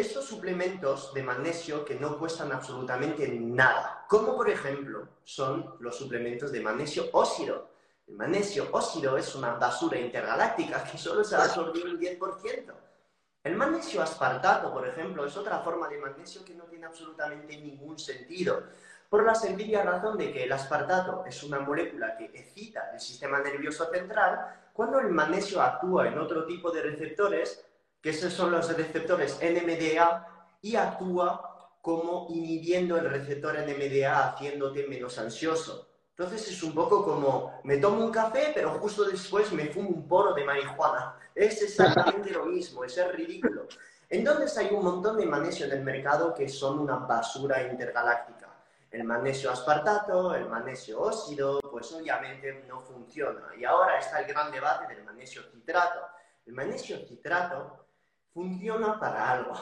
[0.00, 6.52] estos suplementos de magnesio que no cuestan absolutamente nada, como por ejemplo son los suplementos
[6.52, 7.70] de magnesio óxido.
[8.06, 12.74] El magnesio óxido es una basura intergaláctica que solo se absorbe un 10%.
[13.42, 17.98] El magnesio aspartato, por ejemplo, es otra forma de magnesio que no tiene absolutamente ningún
[17.98, 18.64] sentido,
[19.08, 23.40] por la sencilla razón de que el aspartato es una molécula que excita el sistema
[23.40, 27.65] nervioso central, cuando el magnesio actúa en otro tipo de receptores,
[28.06, 30.28] que esos son los receptores NMDA,
[30.62, 35.88] y actúa como inhibiendo el receptor NMDA, haciéndote menos ansioso.
[36.10, 40.06] Entonces es un poco como, me tomo un café, pero justo después me fumo un
[40.06, 41.16] poro de marihuana.
[41.34, 43.66] Es exactamente lo mismo, es ridículo.
[44.08, 48.54] Entonces hay un montón de magnesio en el mercado que son una basura intergaláctica.
[48.88, 53.48] El magnesio aspartato, el magnesio óxido, pues obviamente no funciona.
[53.58, 56.06] Y ahora está el gran debate del magnesio citrato.
[56.46, 57.85] El magnesio citrato
[58.36, 59.54] funciona para algo,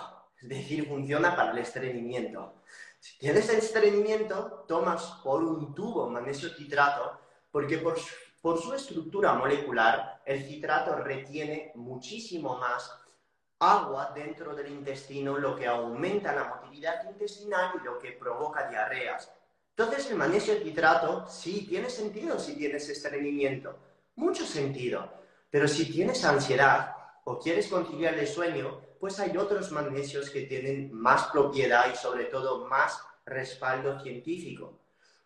[0.43, 2.55] es decir, funciona para el estreñimiento.
[2.99, 7.21] Si tienes estreñimiento, tomas por un tubo magnesio citrato,
[7.53, 7.97] porque por
[8.43, 12.93] por su estructura molecular, el citrato retiene muchísimo más
[13.59, 19.33] agua dentro del intestino, lo que aumenta la motilidad intestinal y lo que provoca diarreas.
[19.71, 23.79] Entonces, el magnesio citrato sí tiene sentido si tienes estreñimiento,
[24.17, 25.11] mucho sentido.
[25.49, 26.94] Pero si tienes ansiedad
[27.25, 32.25] o quieres conciliar el sueño, pues hay otros magnesios que tienen más propiedad y sobre
[32.25, 34.81] todo más respaldo científico.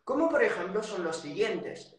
[0.05, 1.95] Como por ejemplo son los siguientes.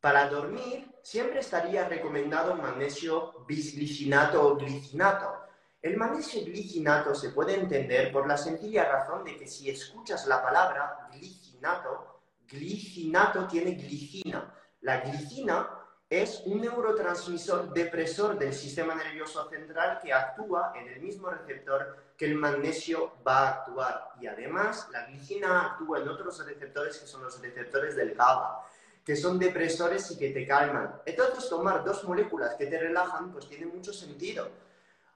[0.00, 5.34] Para dormir siempre estaría recomendado magnesio bisglicinato o glicinato.
[5.82, 10.42] El magnesio glicinato se puede entender por la sencilla razón de que si escuchas la
[10.42, 14.54] palabra glicinato, glicinato tiene glicina.
[14.82, 15.77] La glicina
[16.10, 22.24] es un neurotransmisor depresor del sistema nervioso central que actúa en el mismo receptor que
[22.24, 24.10] el magnesio va a actuar.
[24.20, 28.64] Y además, la glicina actúa en otros receptores que son los receptores del GABA
[29.08, 31.00] que son depresores y que te calman.
[31.06, 34.50] Entonces, tomar dos moléculas que te relajan, pues tiene mucho sentido.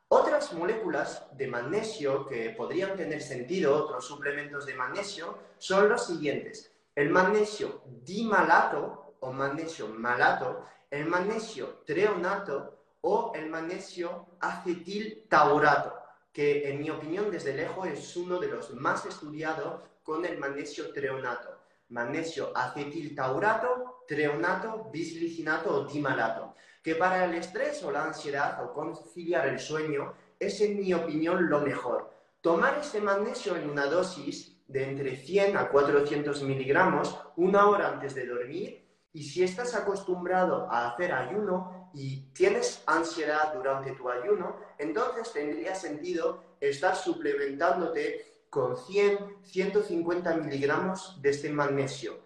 [0.09, 6.73] Otras moléculas de magnesio que podrían tener sentido, otros suplementos de magnesio, son los siguientes.
[6.95, 15.95] El magnesio dimalato o magnesio malato, el magnesio treonato o el magnesio acetiltaurato,
[16.33, 20.93] que en mi opinión desde lejos es uno de los más estudiados con el magnesio
[20.93, 21.63] treonato
[21.93, 29.47] magnesio acetiltaurato, treonato, bisglicinato o dimalato, que para el estrés o la ansiedad o conciliar
[29.49, 32.11] el sueño es en mi opinión lo mejor.
[32.41, 38.15] Tomar este magnesio en una dosis de entre 100 a 400 miligramos una hora antes
[38.15, 38.82] de dormir
[39.13, 45.75] y si estás acostumbrado a hacer ayuno y tienes ansiedad durante tu ayuno, entonces tendría
[45.75, 52.19] sentido estar suplementándote con 100, 150 miligramos de este magnesio.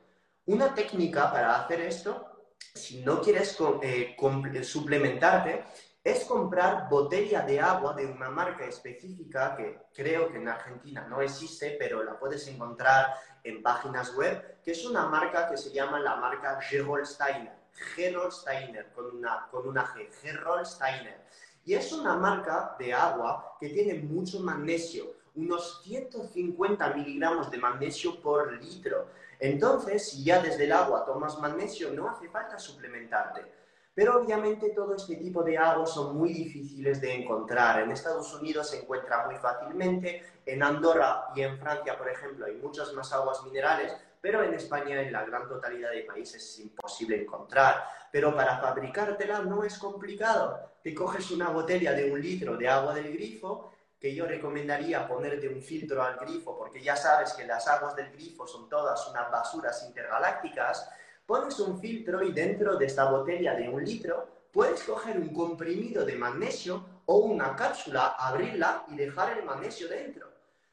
[0.47, 2.25] Una técnica para hacer esto,
[2.75, 4.17] si no quieres eh,
[4.63, 5.65] suplementarte,
[6.07, 11.21] es comprar botella de agua de una marca específica que creo que en Argentina no
[11.21, 15.99] existe, pero la puedes encontrar en páginas web, que es una marca que se llama
[15.99, 17.57] la marca Gerolsteiner.
[17.73, 21.27] Gerolsteiner, con una, con una G, Gerolsteiner.
[21.65, 28.21] Y es una marca de agua que tiene mucho magnesio unos 150 miligramos de magnesio
[28.23, 29.09] por litro.
[29.41, 33.56] Entonces, si ya desde el agua tomas magnesio, no hace falta suplementarte.
[33.97, 37.81] Pero obviamente todo este tipo de aguas son muy difíciles de encontrar.
[37.81, 42.57] En Estados Unidos se encuentra muy fácilmente, en Andorra y en Francia, por ejemplo, hay
[42.57, 47.23] muchas más aguas minerales, pero en España, en la gran totalidad de países, es imposible
[47.23, 47.85] encontrar.
[48.13, 50.73] Pero para fabricártela no es complicado.
[50.83, 55.49] Te coges una botella de un litro de agua del grifo que yo recomendaría ponerte
[55.49, 59.31] un filtro al grifo, porque ya sabes que las aguas del grifo son todas unas
[59.31, 60.87] basuras intergalácticas,
[61.27, 66.05] Pones un filtro y dentro de esta botella de un litro puedes coger un comprimido
[66.05, 70.29] de magnesio o una cápsula, abrirla y dejar el magnesio dentro.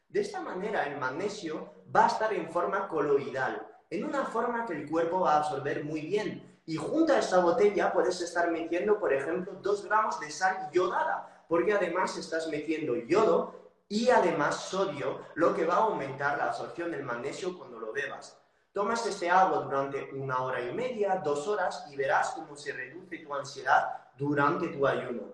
[0.09, 4.73] De esta manera el magnesio va a estar en forma coloidal, en una forma que
[4.73, 6.61] el cuerpo va a absorber muy bien.
[6.67, 11.45] Y junto a esta botella puedes estar metiendo, por ejemplo, 2 gramos de sal yodada,
[11.49, 13.55] porque además estás metiendo yodo
[13.89, 18.39] y además sodio, lo que va a aumentar la absorción del magnesio cuando lo bebas.
[18.73, 23.19] Tomas este agua durante una hora y media, dos horas y verás cómo se reduce
[23.19, 25.31] tu ansiedad durante tu ayuno.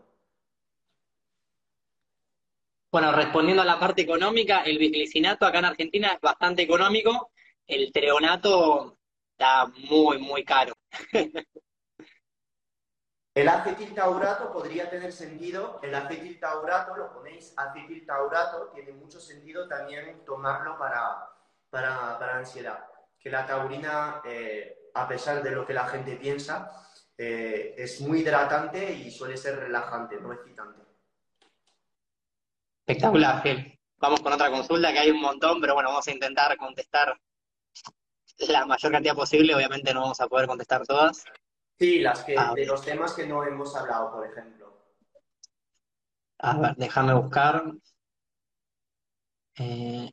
[2.92, 7.32] Bueno, respondiendo a la parte económica, el glicinato acá en Argentina es bastante económico,
[7.66, 8.98] el treonato
[9.32, 10.74] está muy, muy caro.
[13.36, 20.78] El acetiltaurato podría tener sentido, el acetiltaurato, lo ponéis acetiltaurato, tiene mucho sentido también tomarlo
[20.78, 21.30] para,
[21.70, 22.84] para, ansiedad.
[23.20, 26.72] Que la taurina, eh, a pesar de lo que la gente piensa,
[27.17, 30.82] eh, es muy hidratante y suele ser relajante, no excitante.
[32.86, 33.80] Espectacular, Phil.
[33.97, 37.20] Vamos con otra consulta, que hay un montón, pero bueno, vamos a intentar contestar
[38.47, 39.53] la mayor cantidad posible.
[39.53, 41.26] Obviamente no vamos a poder contestar todas.
[41.78, 44.59] Sí, las que, ah, de los temas que no hemos hablado, por ejemplo.
[46.39, 47.63] A ver, déjame buscar.
[49.57, 50.09] Eh,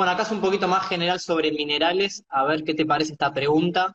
[0.00, 2.24] bueno, acá es un poquito más general sobre minerales.
[2.30, 3.94] A ver qué te parece esta pregunta.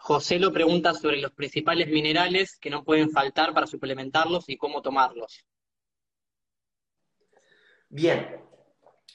[0.00, 4.80] José lo pregunta sobre los principales minerales que no pueden faltar para suplementarlos y cómo
[4.80, 5.44] tomarlos.
[7.90, 8.40] Bien,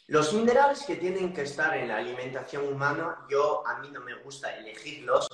[0.05, 4.13] los minerales que tienen que estar en la alimentación humana, yo a mí no me
[4.21, 5.27] gusta elegirlos,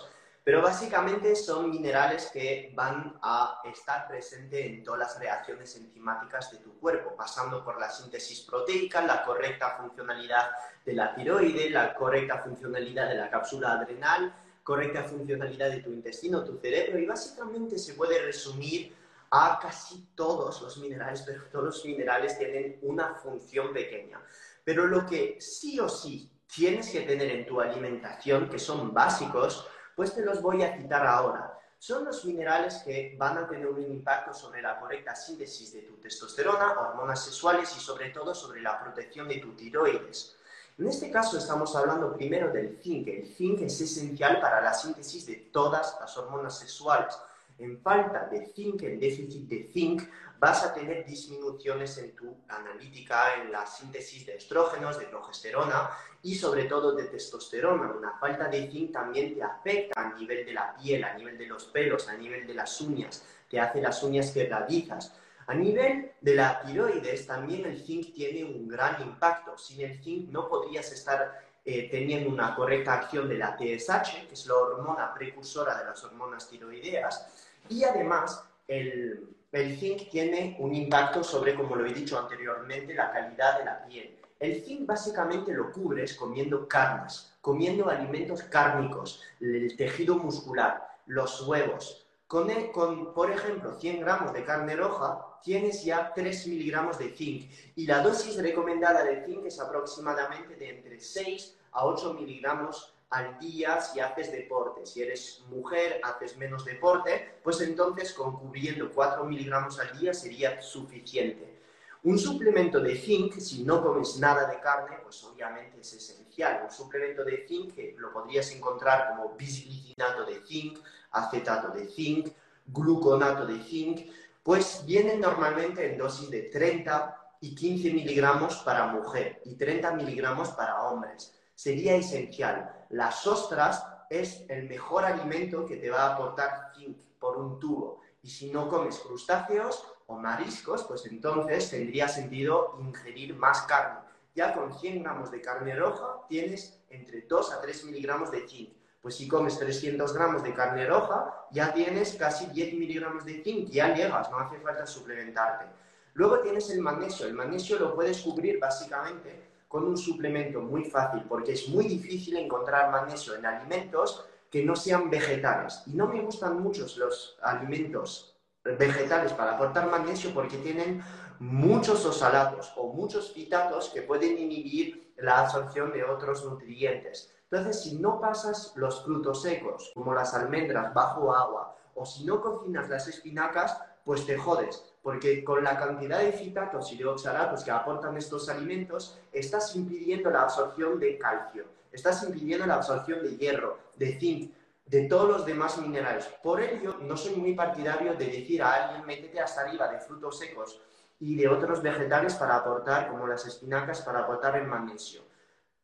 [0.49, 6.57] pero básicamente son minerales que van a estar presentes en todas las reacciones enzimáticas de
[6.57, 10.49] tu cuerpo, pasando por la síntesis proteica, la correcta funcionalidad
[10.83, 14.33] de la tiroide, la correcta funcionalidad de la cápsula adrenal,
[14.63, 18.95] correcta funcionalidad de tu intestino, tu cerebro, y básicamente se puede resumir
[19.29, 24.19] a casi todos los minerales, pero todos los minerales tienen una función pequeña.
[24.63, 29.69] Pero lo que sí o sí tienes que tener en tu alimentación, que son básicos,
[29.99, 31.59] pues te los voy a citar ahora.
[31.77, 35.95] Son los minerales que van a tener un impacto sobre la correcta síntesis de tu
[35.95, 40.37] testosterona, hormonas sexuales y sobre todo sobre la protección de tu tiroides.
[40.77, 43.09] En este caso estamos hablando primero del zinc.
[43.09, 47.19] El zinc es esencial para la síntesis de todas las hormonas sexuales.
[47.57, 50.03] En falta de zinc, en déficit de zinc,
[50.39, 55.89] vas a tener disminuciones en tu analítica, en la síntesis de estrógenos, de progesterona
[56.23, 57.91] y sobre todo de testosterona.
[57.91, 61.47] Una falta de zinc también te afecta a nivel de la piel, a nivel de
[61.47, 65.13] los pelos, a nivel de las uñas, te hace las uñas quebradizas.
[65.47, 69.57] A nivel de la tiroides también el zinc tiene un gran impacto.
[69.57, 74.33] Sin el zinc no podrías estar eh, teniendo una correcta acción de la TSH, que
[74.33, 77.27] es la hormona precursora de las hormonas tiroideas,
[77.67, 83.11] y además el, el zinc tiene un impacto sobre, como lo he dicho anteriormente, la
[83.11, 84.19] calidad de la piel.
[84.39, 92.05] El zinc básicamente lo cubres comiendo carnes, comiendo alimentos cárnicos, el tejido muscular, los huevos.
[92.27, 97.49] Con, con, por ejemplo, 100 gramos de carne roja, tienes ya 3 miligramos de zinc.
[97.75, 103.39] Y la dosis recomendada de zinc es aproximadamente de entre 6 a 8 miligramos al
[103.39, 104.85] día si haces deporte.
[104.85, 110.61] Si eres mujer, haces menos deporte, pues entonces con cubriendo 4 miligramos al día sería
[110.61, 111.57] suficiente.
[112.03, 116.61] Un suplemento de zinc, si no comes nada de carne, pues obviamente es esencial.
[116.63, 120.79] Un suplemento de zinc que lo podrías encontrar como bisglicinato de zinc,
[121.11, 122.29] acetato de zinc,
[122.67, 124.11] gluconato de zinc,
[124.43, 130.49] pues vienen normalmente en dosis de 30 y 15 miligramos para mujer y 30 miligramos
[130.49, 132.78] para hombres sería esencial.
[132.89, 138.01] Las ostras es el mejor alimento que te va a aportar zinc por un tubo.
[138.23, 143.99] Y si no comes crustáceos o mariscos, pues entonces tendría sentido ingerir más carne.
[144.33, 148.73] Ya con 100 gramos de carne roja tienes entre 2 a 3 miligramos de zinc.
[149.01, 153.69] Pues si comes 300 gramos de carne roja, ya tienes casi 10 miligramos de zinc,
[153.69, 155.65] ya llegas, no hace falta suplementarte.
[156.13, 157.27] Luego tienes el magnesio.
[157.27, 162.35] El magnesio lo puedes cubrir básicamente con un suplemento muy fácil, porque es muy difícil
[162.35, 165.83] encontrar magnesio en alimentos que no sean vegetales.
[165.85, 171.01] Y no me gustan mucho los alimentos vegetales para aportar magnesio porque tienen
[171.37, 177.31] muchos osalatos o muchos fitatos que pueden inhibir la absorción de otros nutrientes.
[177.51, 182.41] Entonces, si no pasas los frutos secos, como las almendras, bajo agua, o si no
[182.41, 183.77] cocinas las espinacas,
[184.09, 188.49] pues te jodes, porque con la cantidad de citatos y de oxalatos que aportan estos
[188.49, 191.65] alimentos, estás impidiendo la absorción de calcio.
[191.91, 194.51] estás impidiendo la absorción de hierro, de zinc,
[194.87, 196.25] de todos los demás minerales.
[196.41, 200.39] Por ello, no soy muy partidario de decir a alguien, métete hasta arriba de frutos
[200.39, 200.81] secos
[201.19, 205.21] y de otros vegetales para aportar, como las espinacas, para aportar el magnesio.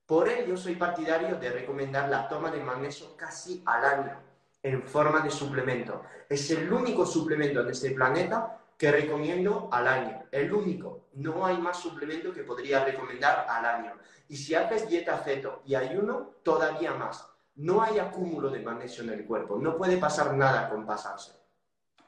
[0.07, 4.19] Por ello, soy partidario de recomendar la toma de magnesio casi al año,
[4.65, 6.03] en forma de suplemento.
[6.27, 10.23] Es el único suplemento en este planeta que recomiendo al año.
[10.31, 11.07] El único.
[11.13, 13.93] No hay más suplemento que podría recomendar al año.
[14.27, 19.11] Y si haces dieta ceto y ayuno, todavía más no hay acúmulo de magnesio en
[19.11, 21.33] el cuerpo, no puede pasar nada con pasarse.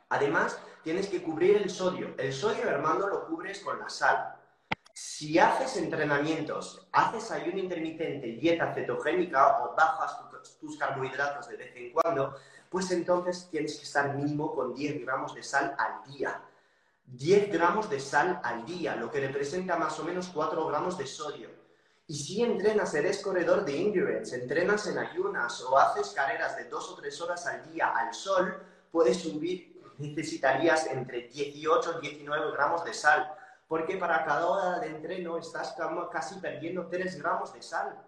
[0.09, 2.15] Además, tienes que cubrir el sodio.
[2.17, 4.35] El sodio, hermano, lo cubres con la sal.
[4.93, 10.15] Si haces entrenamientos, haces ayuno intermitente, dieta cetogénica o bajas
[10.59, 12.35] tus carbohidratos de vez en cuando,
[12.69, 16.41] pues entonces tienes que estar mínimo con 10 gramos de sal al día.
[17.05, 21.07] 10 gramos de sal al día, lo que representa más o menos 4 gramos de
[21.07, 21.49] sodio.
[22.05, 26.89] Y si entrenas, eres corredor de endurance, entrenas en ayunas o haces carreras de dos
[26.89, 32.85] o tres horas al día al sol, puedes subir, necesitarías entre 18 y 19 gramos
[32.85, 33.33] de sal,
[33.67, 35.75] porque para cada hora de entreno estás
[36.11, 38.01] casi perdiendo 3 gramos de sal,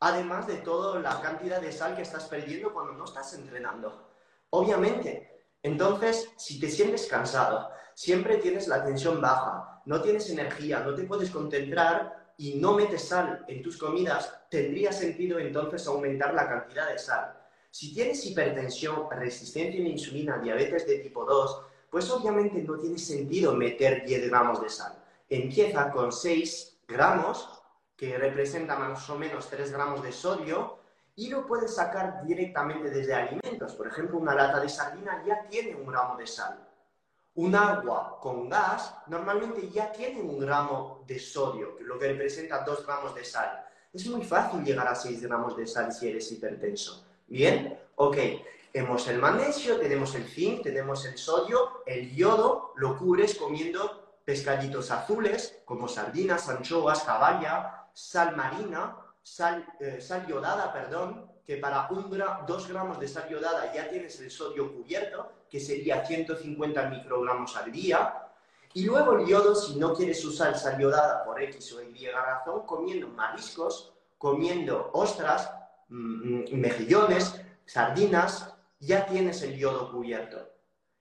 [0.00, 4.10] además de toda la cantidad de sal que estás perdiendo cuando no estás entrenando.
[4.50, 10.94] Obviamente, entonces, si te sientes cansado, siempre tienes la tensión baja, no tienes energía, no
[10.94, 16.48] te puedes concentrar, y no metes sal en tus comidas, tendría sentido entonces aumentar la
[16.48, 17.34] cantidad de sal.
[17.70, 22.98] Si tienes hipertensión, resistencia a la insulina, diabetes de tipo 2, pues obviamente no tiene
[22.98, 24.92] sentido meter 10 gramos de sal.
[25.28, 27.55] Empieza con 6 gramos,
[27.96, 30.78] que representa más o menos 3 gramos de sodio,
[31.16, 33.74] y lo puedes sacar directamente desde alimentos.
[33.74, 36.62] Por ejemplo, una lata de sardina ya tiene un gramo de sal.
[37.36, 42.84] Un agua con gas normalmente ya tiene un gramo de sodio, lo que representa dos
[42.86, 43.64] gramos de sal.
[43.92, 47.04] Es muy fácil llegar a 6 gramos de sal si eres hipertenso.
[47.26, 47.78] ¿Bien?
[47.96, 48.16] Ok.
[48.72, 54.90] Tenemos el magnesio, tenemos el zinc, tenemos el sodio, el yodo lo cubres comiendo pescaditos
[54.90, 62.10] azules como sardinas, anchoas, caballa, sal marina, sal, eh, sal yodada, perdón, que para un
[62.46, 67.72] dos gramos de sal yodada ya tienes el sodio cubierto, que sería 150 microgramos al
[67.72, 68.22] día.
[68.74, 72.66] Y luego el yodo, si no quieres usar sal yodada por X o Y razón,
[72.66, 75.50] comiendo mariscos, comiendo ostras,
[75.88, 80.50] mm, mejillones, sardinas, ya tienes el yodo cubierto.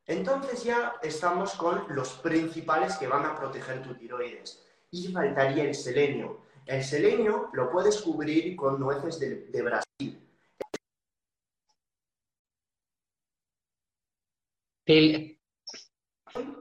[0.06, 4.64] Entonces ya estamos con los principales que van a proteger tu tiroides.
[4.92, 6.45] Y faltaría el selenio.
[6.66, 10.22] El selenio lo puedes cubrir con nueces de Brasil.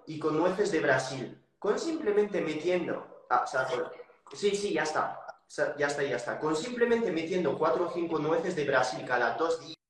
[0.06, 1.42] Y con nueces de Brasil.
[1.58, 3.26] Con simplemente metiendo.
[3.30, 3.44] Ah,
[4.32, 5.20] sí, sí, ya está.
[5.78, 6.38] Ya está, ya está.
[6.38, 9.83] Con simplemente metiendo cuatro o cinco nueces de Brasil cada dos días.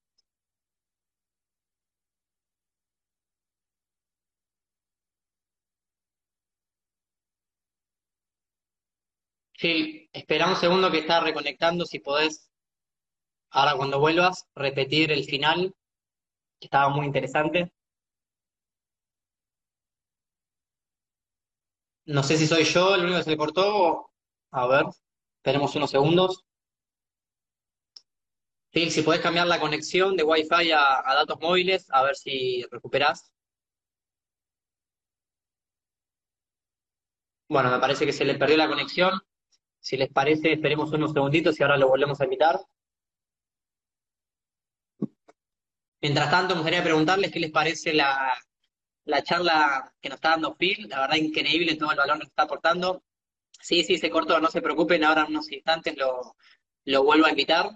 [9.60, 12.48] Sí, espera un segundo que está reconectando, si podés,
[13.52, 15.74] ahora cuando vuelvas, repetir el final,
[16.60, 17.72] que estaba muy interesante.
[22.06, 24.10] No sé si soy yo el único que se le cortó.
[24.52, 24.84] A ver,
[25.36, 26.44] esperemos unos segundos.
[28.74, 32.62] Sí, si podés cambiar la conexión de Wi-Fi a, a datos móviles, a ver si
[32.70, 33.32] recuperás.
[37.48, 39.12] Bueno, me parece que se le perdió la conexión.
[39.84, 42.58] Si les parece, esperemos unos segunditos y ahora lo volvemos a invitar.
[46.00, 48.32] Mientras tanto, me gustaría preguntarles qué les parece la,
[49.04, 52.28] la charla que nos está dando Phil, la verdad increíble todo el valor que nos
[52.28, 53.04] está aportando.
[53.60, 56.34] Sí, sí, se cortó, no se preocupen, ahora en unos instantes lo,
[56.86, 57.68] lo vuelvo a invitar.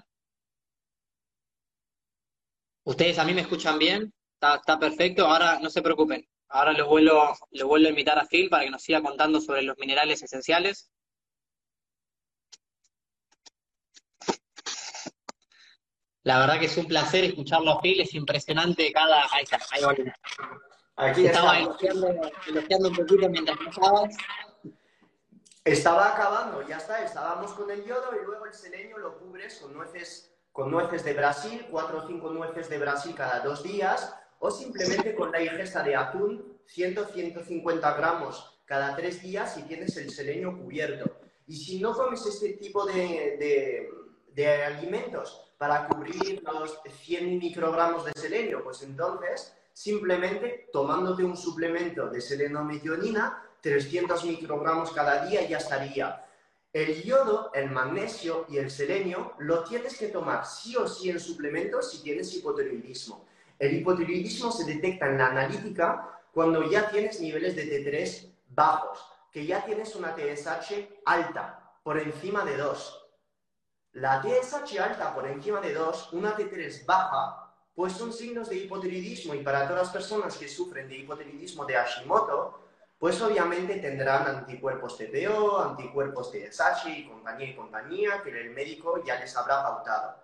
[2.84, 6.88] Ustedes a mí me escuchan bien, está, está perfecto, ahora no se preocupen, ahora lo
[6.88, 10.22] vuelvo, lo vuelvo a invitar a Phil para que nos siga contando sobre los minerales
[10.22, 10.90] esenciales.
[16.28, 19.22] La verdad que es un placer escucharlo a Phil, es impresionante cada...
[19.32, 19.82] Ahí está, ahí.
[20.96, 24.14] Aquí Estaba elogiando, un poquito mientras pasabas.
[25.64, 29.72] Estaba acabando, ya está, estábamos con el yodo y luego el selenio lo cubres con
[29.72, 34.50] nueces, con nueces de Brasil, cuatro o cinco nueces de Brasil cada dos días, o
[34.50, 40.58] simplemente con la ingesta de atún, 100-150 gramos cada tres días y tienes el selenio
[40.58, 41.10] cubierto.
[41.46, 43.88] Y si no comes este tipo de,
[44.34, 52.08] de alimentos para cubrir los 100 microgramos de selenio, pues entonces simplemente tomándote un suplemento
[52.08, 56.24] de selenometionina, 300 microgramos cada día ya estaría.
[56.72, 61.18] El yodo, el magnesio y el selenio lo tienes que tomar sí o sí en
[61.18, 63.26] suplementos si tienes hipotiroidismo.
[63.58, 69.00] El hipotiroidismo se detecta en la analítica cuando ya tienes niveles de T3 bajos,
[69.32, 73.07] que ya tienes una TSH alta, por encima de 2.
[74.00, 79.34] La TSH alta por encima de 2, una T3 baja, pues son signos de hipotiroidismo
[79.34, 82.60] y para todas las personas que sufren de hipotiroidismo de Hashimoto,
[82.96, 89.18] pues obviamente tendrán anticuerpos TPO, anticuerpos TSH y compañía y compañía que el médico ya
[89.18, 90.14] les habrá pautado.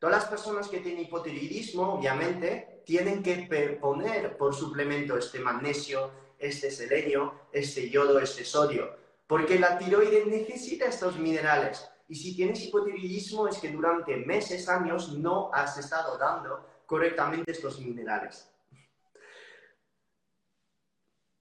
[0.00, 3.48] Todas las personas que tienen hipotiroidismo, obviamente, tienen que
[3.80, 8.96] poner por suplemento este magnesio, este selenio, este yodo, este sodio,
[9.28, 11.88] porque la tiroides necesita estos minerales.
[12.10, 17.78] Y si tienes hipotiroidismo es que durante meses, años, no has estado dando correctamente estos
[17.78, 18.50] minerales.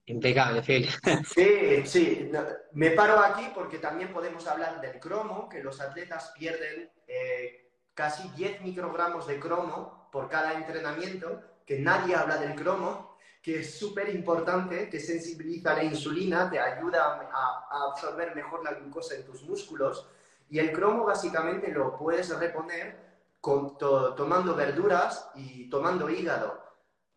[0.05, 0.87] Impecable, Phil.
[1.25, 2.31] Sí, sí.
[2.73, 8.29] Me paro aquí porque también podemos hablar del cromo, que los atletas pierden eh, casi
[8.29, 14.09] 10 microgramos de cromo por cada entrenamiento, que nadie habla del cromo, que es súper
[14.09, 20.07] importante, que sensibiliza la insulina, te ayuda a, absorber mejor la glucosa en tus músculos.
[20.49, 23.09] Y el cromo básicamente lo puedes reponer
[23.41, 26.69] tomando verduras y tomando hígado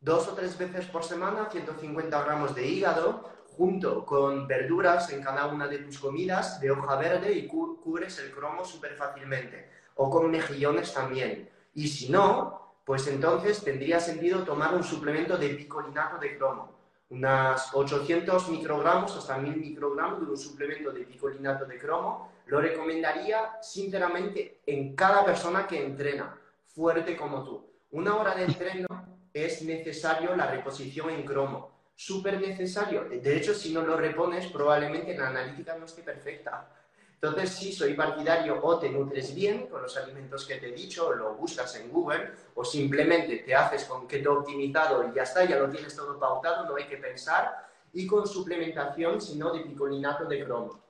[0.02, 5.46] dos o tres veces por semana, 150 gramos de hígado, junto con verduras en cada
[5.46, 9.70] una de tus comidas de hoja verde y cubres el cromo súper fácilmente.
[9.94, 11.48] O con mejillones también.
[11.74, 16.72] Y si no, pues entonces tendría sentido tomar un suplemento de picolinato de cromo.
[17.10, 22.31] Unas 800 microgramos hasta 1000 microgramos de un suplemento de picolinato de cromo.
[22.46, 27.66] Lo recomendaría sinceramente en cada persona que entrena, fuerte como tú.
[27.92, 28.88] Una hora de entreno
[29.32, 31.70] es necesario la reposición en cromo.
[31.94, 33.04] Súper necesario.
[33.04, 36.68] De hecho, si no lo repones, probablemente la analítica no esté perfecta.
[37.14, 41.06] Entonces, sí, soy partidario o te nutres bien con los alimentos que te he dicho,
[41.06, 45.44] o lo buscas en Google, o simplemente te haces con keto optimizado y ya está,
[45.44, 50.24] ya lo tienes todo pautado, no hay que pensar, y con suplementación, sino de picolinato
[50.24, 50.80] de cromo.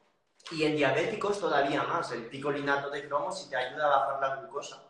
[0.50, 4.36] Y en diabéticos todavía más, el picolinato de cromo si te ayuda a bajar la
[4.36, 4.82] glucosa.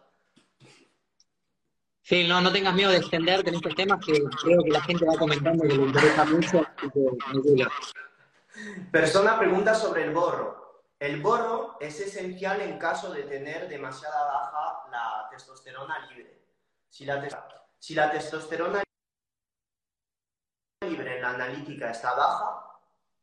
[2.03, 5.07] Sí, no, no tengas miedo de extenderte en estos temas que creo que la gente
[5.07, 6.67] va comentando que le interesa mucho.
[8.91, 10.85] Persona pregunta sobre el borro.
[10.99, 16.45] El borro es esencial en caso de tener demasiada baja la testosterona libre.
[16.89, 17.21] Si la,
[17.79, 18.83] si la testosterona
[20.87, 22.72] libre en la analítica está baja,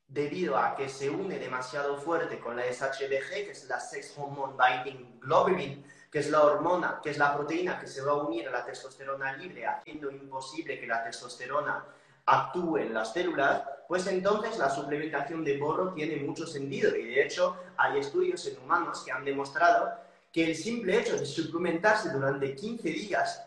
[0.09, 4.55] debido a que se une demasiado fuerte con la SHBG, que es la Sex Hormone
[4.57, 8.47] Binding Globulin, que es la hormona, que es la proteína que se va a unir
[8.47, 11.85] a la testosterona libre, haciendo imposible que la testosterona
[12.25, 16.95] actúe en las células, pues entonces la suplementación de borro tiene mucho sentido.
[16.95, 19.93] Y de hecho hay estudios en humanos que han demostrado
[20.31, 23.45] que el simple hecho de suplementarse durante 15 días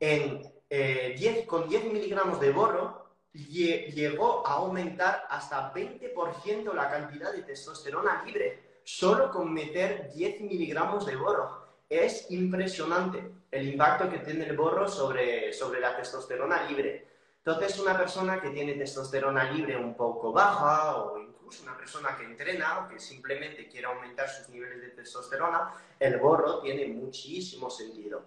[0.00, 3.01] en, 10, eh, con 10 miligramos de borro
[3.32, 11.06] llegó a aumentar hasta 20% la cantidad de testosterona libre, solo con meter 10 miligramos
[11.06, 11.62] de borro
[11.92, 17.06] es impresionante el impacto que tiene el borro sobre, sobre la testosterona libre.
[17.44, 22.24] Entonces, una persona que tiene testosterona libre un poco baja o incluso una persona que
[22.24, 28.24] entrena o que simplemente quiere aumentar sus niveles de testosterona, el borro tiene muchísimo sentido.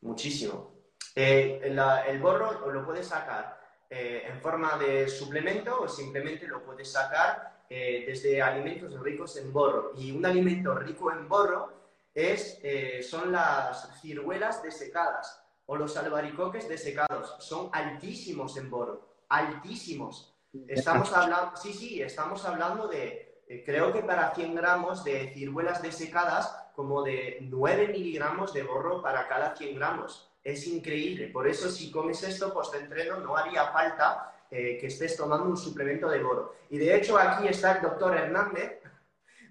[0.00, 0.72] Muchísimo.
[1.14, 3.60] Eh, el borro lo puedes sacar
[3.94, 9.52] eh, en forma de suplemento o simplemente lo puedes sacar eh, desde alimentos ricos en
[9.52, 9.92] borro.
[9.96, 11.72] Y un alimento rico en borro
[12.14, 17.36] es, eh, son las ciruelas desecadas o los albaricoques desecados.
[17.38, 20.34] Son altísimos en boro, altísimos.
[20.68, 25.82] Estamos hablando, sí, sí, estamos hablando de, eh, creo que para 100 gramos de ciruelas
[25.82, 30.31] desecadas, como de 9 miligramos de borro para cada 100 gramos.
[30.42, 31.28] Es increíble.
[31.28, 36.08] Por eso, si comes esto post-entreno, no haría falta eh, que estés tomando un suplemento
[36.08, 36.56] de boro.
[36.70, 38.80] Y de hecho, aquí está el doctor Hernández,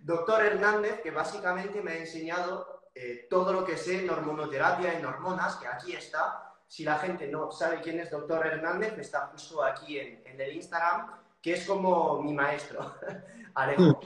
[0.03, 5.05] Doctor Hernández, que básicamente me ha enseñado eh, todo lo que sé en hormonoterapia, en
[5.05, 6.53] hormonas, que aquí está.
[6.68, 11.11] Si la gente no sabe quién es Doctor Hernández, está justo aquí en, el Instagram,
[11.41, 12.95] que es como mi maestro,
[13.53, 13.99] Alejo.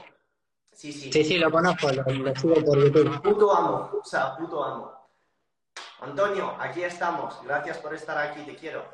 [0.72, 1.10] Sí, sí.
[1.10, 2.04] Sí, sí, lo conozco, lo,
[2.34, 3.22] sigo por YouTube.
[3.22, 4.95] Puto amo, o sea, puto amo.
[6.00, 7.40] Antonio, aquí estamos.
[7.44, 8.84] Gracias por estar aquí, te quiero.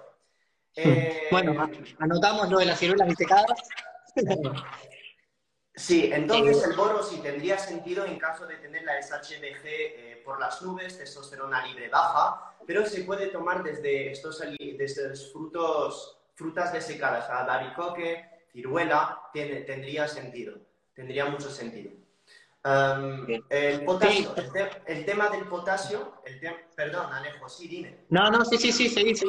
[1.31, 3.69] bueno, eh, anotamos lo de las ciruelas disecadas.
[5.75, 10.39] Sí, entonces el boro sí tendría sentido en caso de tener la SHBG eh, por
[10.39, 17.31] las nubes, testosterona libre baja, pero se puede tomar desde estos, desde frutos, frutas desecadas,
[17.31, 20.59] albaricoque, ciruela, tendría sentido,
[20.95, 22.02] tendría mucho sentido.
[22.65, 24.35] Um, el potasio,
[24.87, 26.41] el, tema del potasio, el
[26.77, 28.05] perdón, Alejo, sí, dime.
[28.09, 29.27] No, no, sí, sí, sí, sí, sí.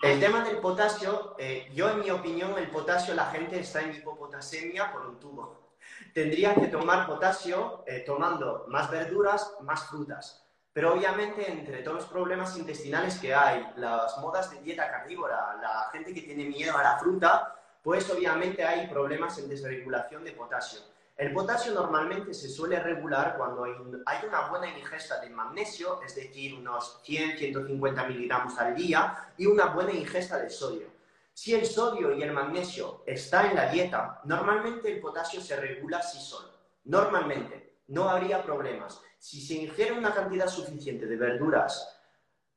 [0.00, 3.94] El tema del potasio, eh, yo en mi opinión, el potasio, la gente está en
[3.94, 5.74] hipopotasemia por un tubo.
[6.14, 10.46] Tendría que tomar potasio eh, tomando más verduras, más frutas.
[10.72, 15.88] Pero obviamente entre todos los problemas intestinales que hay, las modas de dieta carnívora, la
[15.92, 20.80] gente que tiene miedo a la fruta, pues obviamente hay problemas en desregulación de potasio.
[21.16, 26.54] El potasio normalmente se suele regular cuando hay una buena ingesta de magnesio, es decir,
[26.54, 30.88] unos 100-150 miligramos al día, y una buena ingesta de sodio.
[31.32, 36.02] Si el sodio y el magnesio está en la dieta, normalmente el potasio se regula
[36.02, 36.50] sí solo.
[36.84, 39.00] Normalmente, no habría problemas.
[39.18, 41.96] Si se ingiere una cantidad suficiente de verduras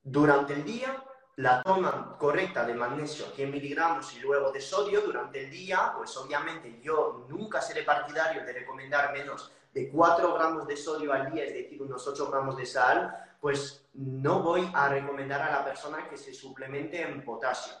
[0.02, 1.04] durante el día,
[1.38, 6.16] la toma correcta de magnesio, 100 miligramos, y luego de sodio durante el día, pues
[6.16, 11.44] obviamente yo nunca seré partidario de recomendar menos de 4 gramos de sodio al día,
[11.44, 16.08] es decir, unos 8 gramos de sal, pues no voy a recomendar a la persona
[16.08, 17.74] que se suplemente en potasio.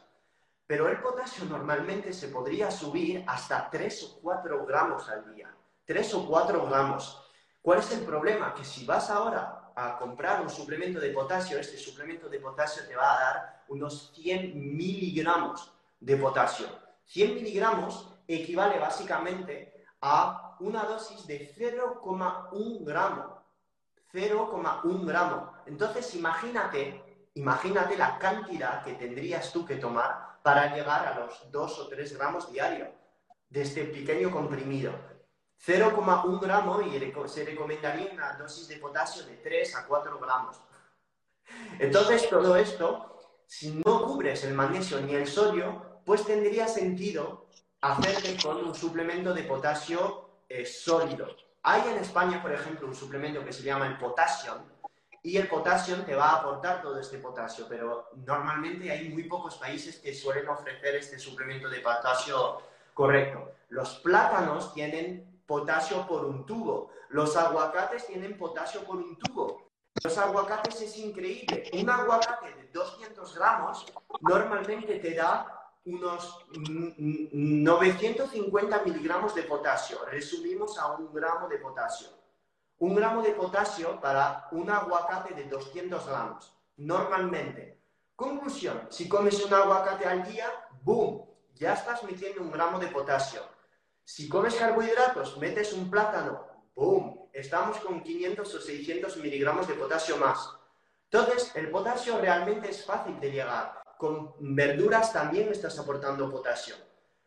[0.64, 5.52] Pero el potasio normalmente se podría subir hasta 3 o 4 gramos al día.
[5.84, 7.28] 3 o 4 gramos.
[7.60, 8.54] ¿Cuál es el problema?
[8.54, 12.96] Que si vas ahora a comprar un suplemento de potasio, este suplemento de potasio te
[12.96, 16.66] va a dar unos 100 miligramos de potasio.
[17.04, 23.40] 100 miligramos equivale básicamente a una dosis de 0,1 gramo.
[24.12, 25.52] 0,1 gramo.
[25.66, 31.78] Entonces imagínate, imagínate la cantidad que tendrías tú que tomar para llegar a los 2
[31.78, 32.88] o 3 gramos diarios
[33.48, 34.92] de este pequeño comprimido.
[35.66, 40.56] 0,1 gramo y se recomendaría una dosis de potasio de 3 a 4 gramos.
[41.78, 47.48] Entonces, todo esto, si no cubres el magnesio ni el sodio, pues tendría sentido
[47.80, 51.26] hacerte con un suplemento de potasio eh, sólido.
[51.62, 54.58] Hay en España, por ejemplo, un suplemento que se llama el Potassium,
[55.22, 59.56] y el potasio te va a aportar todo este potasio, pero normalmente hay muy pocos
[59.56, 62.62] países que suelen ofrecer este suplemento de potasio
[62.94, 63.52] correcto.
[63.68, 66.90] Los plátanos tienen potasio por un tubo.
[67.08, 69.70] Los aguacates tienen potasio por un tubo.
[70.04, 71.70] Los aguacates es increíble.
[71.72, 73.86] Un aguacate de 200 gramos
[74.20, 75.54] normalmente te da
[75.86, 80.04] unos 950 miligramos de potasio.
[80.04, 82.08] Resumimos a un gramo de potasio.
[82.80, 86.54] Un gramo de potasio para un aguacate de 200 gramos.
[86.76, 87.80] Normalmente.
[88.14, 90.52] Conclusión, si comes un aguacate al día,
[90.82, 91.24] ¡boom!
[91.54, 93.57] Ya estás metiendo un gramo de potasio.
[94.10, 96.40] Si comes carbohidratos, metes un plátano,
[96.74, 97.28] ¡boom!
[97.30, 100.50] Estamos con 500 o 600 miligramos de potasio más.
[101.10, 103.82] Entonces, el potasio realmente es fácil de llegar.
[103.98, 106.74] Con verduras también estás aportando potasio.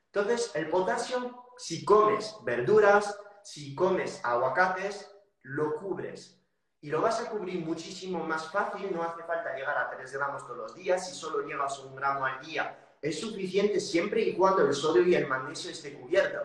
[0.07, 5.07] Entonces, el potasio, si comes verduras, si comes aguacates,
[5.43, 6.41] lo cubres.
[6.81, 10.47] Y lo vas a cubrir muchísimo más fácil, no hace falta llegar a 3 gramos
[10.47, 14.65] todos los días, si solo llegas un gramo al día es suficiente siempre y cuando
[14.65, 16.39] el sodio y el magnesio esté cubierto.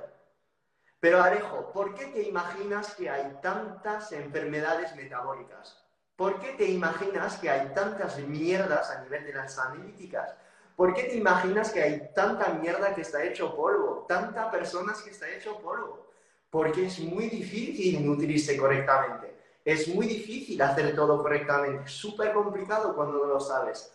[1.07, 5.81] Pero Alejo, ¿por qué te imaginas que hay tantas enfermedades metabólicas?
[6.17, 10.35] ¿Por qué te imaginas que hay tantas mierdas a nivel de las analíticas?
[10.75, 14.05] ¿Por qué te imaginas que hay tanta mierda que está hecho polvo?
[14.09, 16.09] Tanta personas que está hecho polvo.
[16.51, 19.61] Porque es muy difícil nutrirse correctamente.
[19.65, 21.87] Es muy difícil hacer todo correctamente.
[21.87, 23.93] Súper complicado cuando no lo sabes.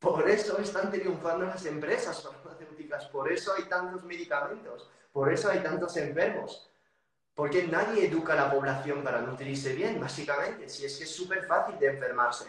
[0.00, 3.06] Por eso están triunfando las empresas farmacéuticas.
[3.06, 6.70] Por eso hay tantos medicamentos por eso hay tantos enfermos.
[7.34, 10.68] Porque nadie educa a la población para nutrirse bien, básicamente.
[10.68, 12.46] Si es que es súper fácil de enfermarse.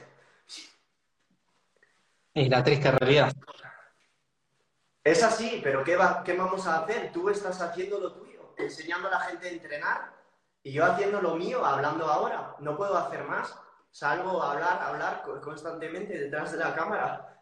[2.34, 3.32] Es la triste realidad.
[5.04, 7.12] Es así, pero ¿qué, va, ¿qué vamos a hacer?
[7.12, 10.14] Tú estás haciendo lo tuyo, enseñando a la gente a entrenar
[10.64, 12.56] y yo haciendo lo mío, hablando ahora.
[12.60, 13.54] No puedo hacer más.
[13.92, 17.33] Salgo a hablar, a hablar constantemente detrás de la cámara.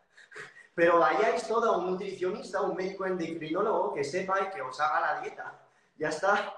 [0.73, 5.01] Pero vayáis todo a un nutricionista, un médico endocrinólogo que sepa y que os haga
[5.01, 5.59] la dieta.
[5.97, 6.55] Ya está.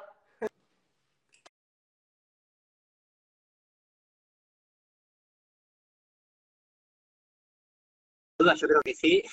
[8.39, 9.23] Yo creo que sí.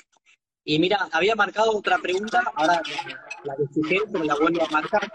[0.65, 2.81] Y mira, había marcado otra pregunta, ahora
[3.44, 3.65] la que
[4.12, 5.12] pero la vuelvo a marcar.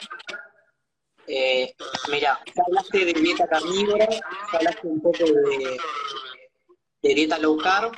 [1.28, 1.74] Eh,
[2.12, 4.08] mira, hablaste de dieta carnívora,
[4.52, 5.24] hablaste un poco
[7.02, 7.94] de dieta low carb,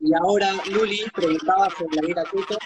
[0.00, 2.58] y ahora, Luli, preguntaba sobre la dieta keto,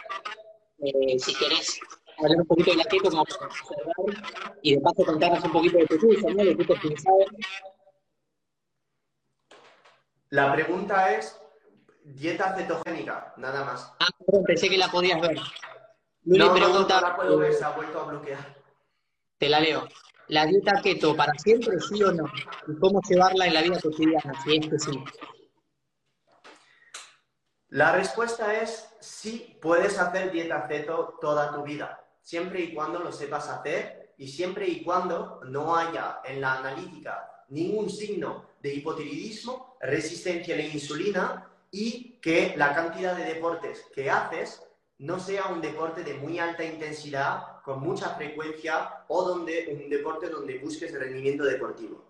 [0.78, 1.80] eh, si querés
[2.18, 5.78] hablar un poquito de la keto como para observar y de paso contarnos un poquito
[5.78, 6.44] de tu curso, ¿no?
[6.44, 7.18] De pensado.
[10.30, 11.40] La pregunta es
[12.04, 13.92] dieta cetogénica, nada más.
[14.00, 15.38] Ah, perdón, pensé que la podías ver.
[16.24, 16.94] Luli no, pregunta.
[16.94, 18.56] No, no, la puedo ver, se ha vuelto a bloquear.
[19.38, 19.88] Te la leo.
[20.28, 22.24] la dieta keto para siempre, sí o no?
[22.66, 25.04] ¿Y cómo llevarla en la vida cotidiana, si es que sí?
[27.70, 33.12] La respuesta es sí, puedes hacer dieta keto toda tu vida, siempre y cuando lo
[33.12, 39.76] sepas hacer y siempre y cuando no haya en la analítica ningún signo de hipotiroidismo,
[39.82, 44.62] resistencia a la insulina y que la cantidad de deportes que haces
[44.98, 50.30] no sea un deporte de muy alta intensidad, con mucha frecuencia o donde, un deporte
[50.30, 52.07] donde busques rendimiento deportivo.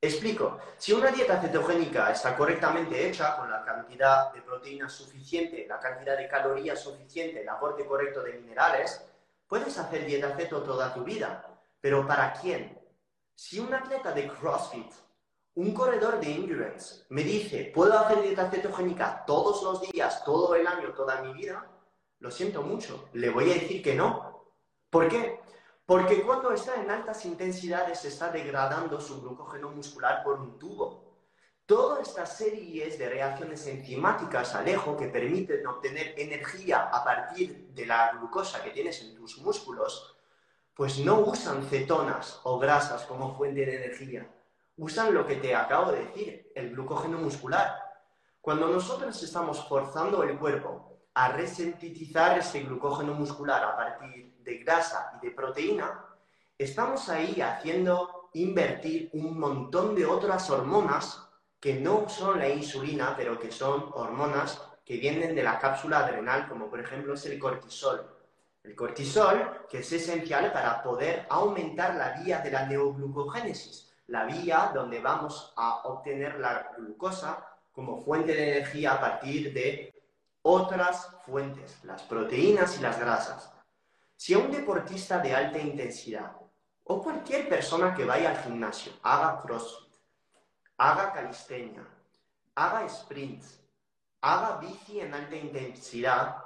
[0.00, 5.80] Explico, si una dieta cetogénica está correctamente hecha, con la cantidad de proteínas suficiente, la
[5.80, 9.02] cantidad de calorías suficiente, el aporte correcto de minerales,
[9.46, 11.44] puedes hacer dieta ceto toda tu vida.
[11.80, 12.78] Pero ¿para quién?
[13.34, 14.92] Si un atleta de CrossFit,
[15.54, 20.66] un corredor de endurance, me dice, ¿puedo hacer dieta cetogénica todos los días, todo el
[20.66, 21.66] año, toda mi vida?
[22.18, 24.44] Lo siento mucho, le voy a decir que no.
[24.90, 25.40] ¿Por qué?
[25.86, 31.06] Porque cuando está en altas intensidades se está degradando su glucógeno muscular por un tubo.
[31.64, 38.12] Todas estas series de reacciones enzimáticas alejo que permiten obtener energía a partir de la
[38.12, 40.16] glucosa que tienes en tus músculos,
[40.74, 44.28] pues no usan cetonas o grasas como fuente de energía.
[44.76, 47.80] Usan lo que te acabo de decir, el glucógeno muscular.
[48.40, 55.18] Cuando nosotros estamos forzando el cuerpo a resintetizar ese glucógeno muscular a partir de grasa
[55.20, 56.06] y de proteína,
[56.56, 61.28] estamos ahí haciendo invertir un montón de otras hormonas
[61.60, 66.48] que no son la insulina, pero que son hormonas que vienen de la cápsula adrenal,
[66.48, 68.08] como por ejemplo es el cortisol.
[68.62, 74.70] El cortisol, que es esencial para poder aumentar la vía de la neoglucogénesis, la vía
[74.72, 79.92] donde vamos a obtener la glucosa como fuente de energía a partir de
[80.42, 83.55] otras fuentes, las proteínas y las grasas.
[84.16, 86.32] Si a un deportista de alta intensidad
[86.84, 89.94] o cualquier persona que vaya al gimnasio haga crossfit,
[90.78, 91.86] haga calistenia,
[92.54, 93.60] haga sprints,
[94.22, 96.36] haga bici en alta intensidad,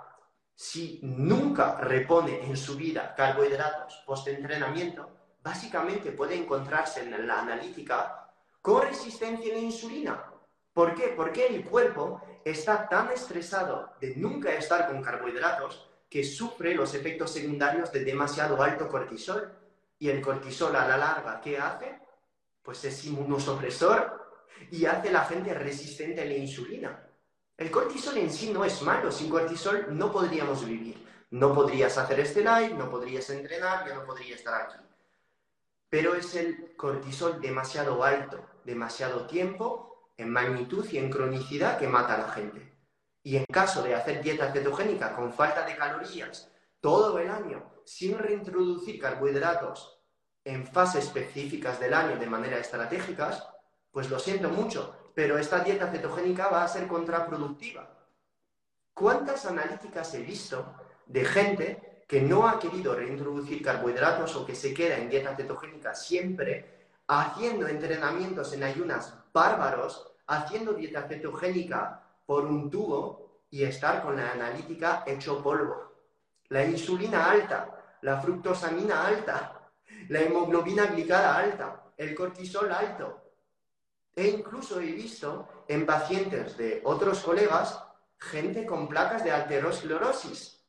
[0.55, 5.09] si nunca repone en su vida carbohidratos post-entrenamiento,
[5.43, 8.31] básicamente puede encontrarse en la analítica
[8.61, 10.25] con resistencia a la insulina.
[10.73, 11.15] ¿Por qué?
[11.17, 17.31] Porque el cuerpo está tan estresado de nunca estar con carbohidratos que sufre los efectos
[17.31, 19.57] secundarios de demasiado alto cortisol.
[19.99, 22.01] Y el cortisol a la larga, ¿qué hace?
[22.63, 24.21] Pues es inmunosupresor
[24.71, 27.07] y hace a la gente resistente a la insulina.
[27.57, 31.07] El cortisol en sí no es malo, sin cortisol no podríamos vivir.
[31.31, 34.79] No podrías hacer este live, no podrías entrenar, yo no podría estar aquí.
[35.89, 42.15] Pero es el cortisol demasiado alto, demasiado tiempo en magnitud y en cronicidad que mata
[42.15, 42.73] a la gente.
[43.23, 48.19] Y en caso de hacer dieta cetogénica con falta de calorías todo el año, sin
[48.19, 50.01] reintroducir carbohidratos
[50.45, 53.47] en fases específicas del año de manera estratégicas,
[53.91, 57.91] pues lo siento mucho, pero esta dieta cetogénica va a ser contraproductiva.
[58.95, 60.75] ¿Cuántas analíticas he visto
[61.07, 65.95] de gente que no ha querido reintroducir carbohidratos o que se queda en dieta cetogénica
[65.95, 74.17] siempre haciendo entrenamientos en ayunas bárbaros haciendo dieta cetogénica por un tubo y estar con
[74.17, 75.97] la analítica hecho polvo.
[76.51, 79.69] La insulina alta, la fructosamina alta,
[80.09, 83.33] la hemoglobina glicada alta, el cortisol alto.
[84.15, 87.83] E incluso he visto en pacientes de otros colegas
[88.17, 90.65] gente con placas de aterosclerosis.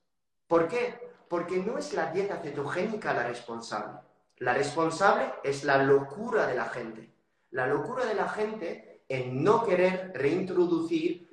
[0.47, 1.11] ¿Por qué?
[1.29, 3.99] Porque no es la dieta cetogénica la responsable.
[4.37, 7.13] La responsable es la locura de la gente.
[7.51, 11.30] La locura de la gente en no querer reintroducir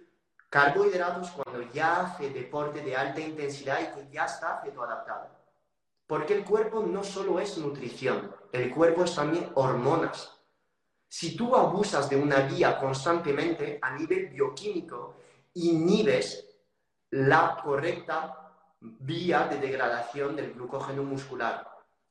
[0.48, 5.28] carbohidratos cuando ya hace deporte de alta intensidad y que ya está adaptado.
[6.06, 10.34] Porque el cuerpo no solo es nutrición, el cuerpo es también hormonas.
[11.06, 15.16] Si tú abusas de una vía constantemente a nivel bioquímico,
[15.54, 16.46] inhibes
[17.10, 21.66] la correcta vía de degradación del glucógeno muscular.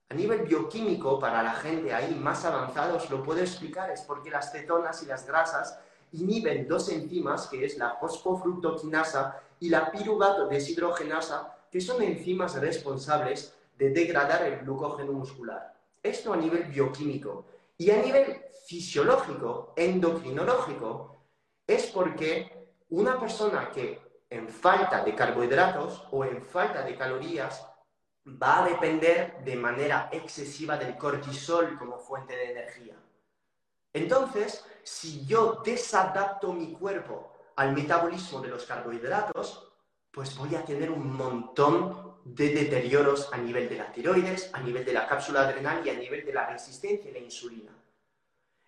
[0.10, 4.30] A nivel bioquímico, para la gente ahí más avanzada, os lo puedo explicar, es porque
[4.30, 5.80] las cetonas y las grasas
[6.12, 13.54] inhiben dos enzimas, que es la fosfofructoquinasa y la piruvato deshidrogenasa, que son enzimas responsables
[13.78, 15.74] de degradar el glucógeno muscular.
[16.02, 17.46] Esto a nivel bioquímico.
[17.78, 21.16] Y a nivel fisiológico, endocrinológico,
[21.66, 27.66] es porque una persona que en falta de carbohidratos o en falta de calorías
[28.28, 32.96] va a depender de manera excesiva del cortisol como fuente de energía.
[33.98, 39.74] Entonces, si yo desadapto mi cuerpo al metabolismo de los carbohidratos,
[40.12, 44.86] pues voy a tener un montón de deterioros a nivel de la tiroides, a nivel
[44.86, 47.72] de la cápsula adrenal y a nivel de la resistencia a la insulina.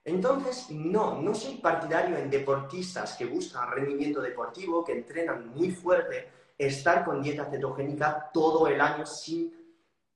[0.03, 6.31] Entonces, no, no soy partidario en deportistas que buscan rendimiento deportivo, que entrenan muy fuerte,
[6.57, 9.53] estar con dieta cetogénica todo el año sin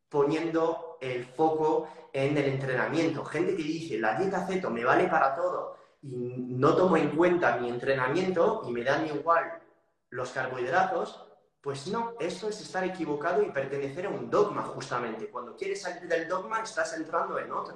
[0.10, 3.24] poniendo el foco en el entrenamiento.
[3.26, 7.58] Gente que dice, la dieta ceto me vale para todo y no tomo en cuenta
[7.58, 9.62] mi entrenamiento y me dan igual
[10.10, 11.26] los carbohidratos,
[11.62, 15.30] pues no, eso es estar equivocado y pertenecer a un dogma justamente.
[15.30, 17.76] Cuando quieres salir del dogma estás entrando en otro.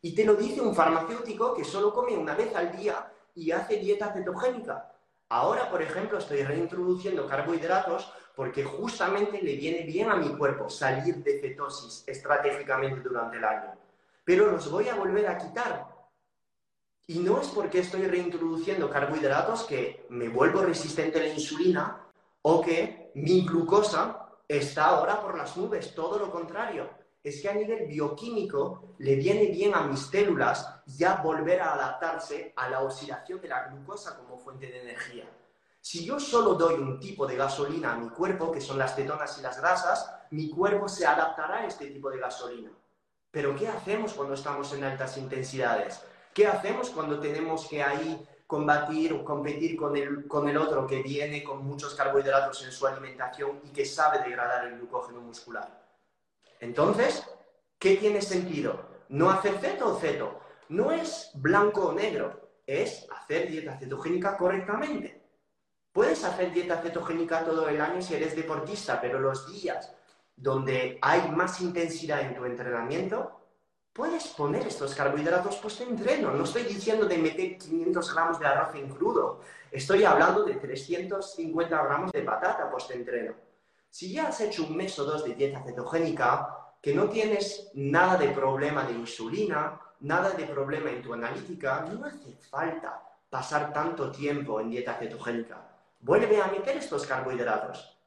[0.00, 3.78] Y te lo dice un farmacéutico que solo come una vez al día y hace
[3.78, 4.92] dieta cetogénica.
[5.28, 11.16] Ahora, por ejemplo, estoy reintroduciendo carbohidratos porque justamente le viene bien a mi cuerpo salir
[11.24, 13.72] de cetosis estratégicamente durante el año.
[14.24, 15.86] Pero los voy a volver a quitar.
[17.08, 22.04] Y no es porque estoy reintroduciendo carbohidratos que me vuelvo resistente a la insulina
[22.42, 26.88] o que mi glucosa está ahora por las nubes, todo lo contrario
[27.26, 32.52] es que a nivel bioquímico le viene bien a mis células ya volver a adaptarse
[32.54, 35.24] a la oxidación de la glucosa como fuente de energía.
[35.88, 39.38] Si yo solo doy un tipo de gasolina a mi cuerpo, que son las cetonas
[39.38, 42.72] y las grasas, mi cuerpo se adaptará a este tipo de gasolina.
[43.30, 46.02] Pero ¿qué hacemos cuando estamos en altas intensidades?
[46.34, 51.04] ¿Qué hacemos cuando tenemos que ahí combatir o competir con el, con el otro que
[51.04, 55.68] viene con muchos carbohidratos en su alimentación y que sabe degradar el glucógeno muscular?
[56.58, 57.22] Entonces,
[57.78, 58.88] ¿qué tiene sentido?
[59.08, 60.40] No hacer ceto o ceto.
[60.68, 65.15] No es blanco o negro, es hacer dieta cetogénica correctamente.
[65.96, 69.94] Puedes hacer dieta cetogénica todo el año si eres deportista, pero los días
[70.36, 73.40] donde hay más intensidad en tu entrenamiento,
[73.94, 76.32] puedes poner estos carbohidratos post-entreno.
[76.32, 79.40] No estoy diciendo de meter 500 gramos de arroz en crudo,
[79.70, 83.32] estoy hablando de 350 gramos de patata post-entreno.
[83.88, 88.18] Si ya has hecho un mes o dos de dieta cetogénica, que no tienes nada
[88.18, 94.12] de problema de insulina, nada de problema en tu analítica, no hace falta pasar tanto
[94.12, 95.72] tiempo en dieta cetogénica.
[96.06, 97.98] Vuelve a meter estos carbohidratos.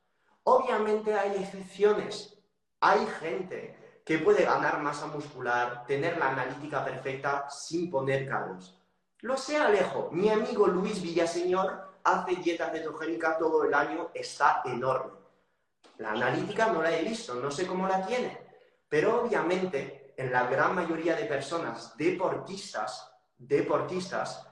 [0.43, 2.33] Obviamente hay excepciones.
[2.79, 8.81] Hay gente que puede ganar masa muscular, tener la analítica perfecta sin poner cargos.
[9.19, 10.07] Lo sé, Alejo.
[10.13, 15.19] Mi amigo Luis Villaseñor hace dieta cetogénica todo el año, está enorme.
[15.97, 18.39] La analítica no la he visto, no sé cómo la tiene,
[18.87, 24.47] pero obviamente en la gran mayoría de personas deportistas, deportistas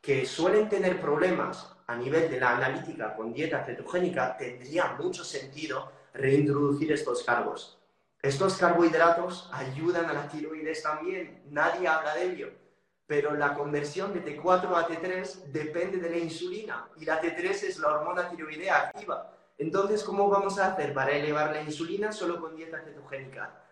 [0.00, 5.92] que suelen tener problemas a nivel de la analítica con dieta cetogénica, tendría mucho sentido
[6.14, 7.78] reintroducir estos cargos.
[8.20, 12.50] Estos carbohidratos ayudan a la tiroides también, nadie habla de ello,
[13.06, 17.78] pero la conversión de T4 a T3 depende de la insulina y la T3 es
[17.78, 19.32] la hormona tiroidea activa.
[19.58, 23.62] Entonces, ¿cómo vamos a hacer para elevar la insulina solo con dieta cetogénica?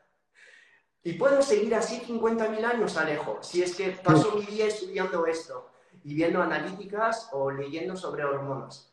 [1.03, 5.74] Y puedo seguir así 50.000 años, Alejo, si es que paso mi día estudiando esto
[6.05, 8.93] y viendo analíticas o leyendo sobre hormonas.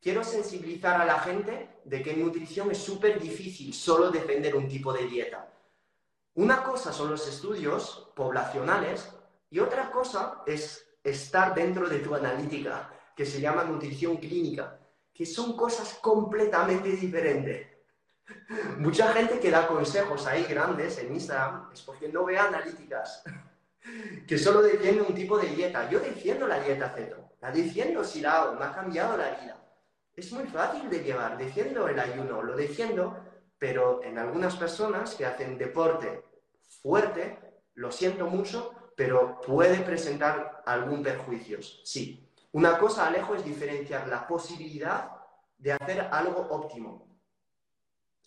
[0.00, 4.66] Quiero sensibilizar a la gente de que en nutrición es súper difícil solo defender un
[4.66, 5.48] tipo de dieta.
[6.34, 9.12] Una cosa son los estudios poblacionales
[9.50, 14.78] y otra cosa es estar dentro de tu analítica, que se llama nutrición clínica
[15.14, 17.66] que son cosas completamente diferentes.
[18.78, 23.22] Mucha gente que da consejos ahí grandes en Instagram es porque no ve analíticas,
[24.26, 25.88] que solo defiende un tipo de dieta.
[25.90, 29.58] Yo defiendo la dieta ceto, la defiendo si la hago, me ha cambiado la vida.
[30.14, 33.16] Es muy fácil de llevar, defiendo el ayuno, lo defiendo,
[33.58, 36.24] pero en algunas personas que hacen deporte
[36.82, 37.38] fuerte,
[37.74, 42.28] lo siento mucho, pero puede presentar algún perjuicio, sí.
[42.52, 45.10] Una cosa, Alejo, es diferenciar la posibilidad
[45.56, 47.08] de hacer algo óptimo.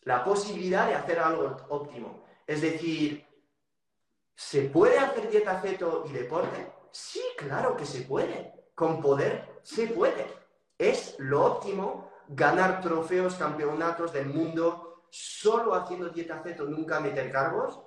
[0.02, 2.24] La posibilidad de hacer algo óptimo.
[2.48, 3.26] Es decir,
[4.36, 6.74] ¿se puede hacer dieta ceto y deporte?
[6.92, 8.54] Sí, claro que se puede.
[8.76, 10.28] Con poder se puede.
[10.78, 17.82] ¿Es lo óptimo ganar trofeos, campeonatos del mundo solo haciendo dieta ceto, nunca meter cargos?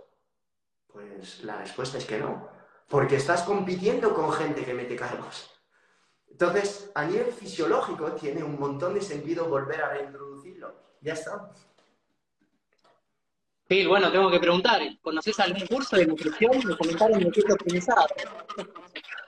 [0.87, 2.49] Pues la respuesta es que no.
[2.89, 5.51] Porque estás compitiendo con gente que mete cargos.
[6.31, 10.75] Entonces, a nivel fisiológico, tiene un montón de sentido volver a reintroducirlo.
[11.01, 11.53] Ya está.
[13.69, 16.53] Sí, bueno, tengo que preguntar, ¿conoces algún curso de nutrición?
[16.65, 18.07] Me comentaron de optimizado.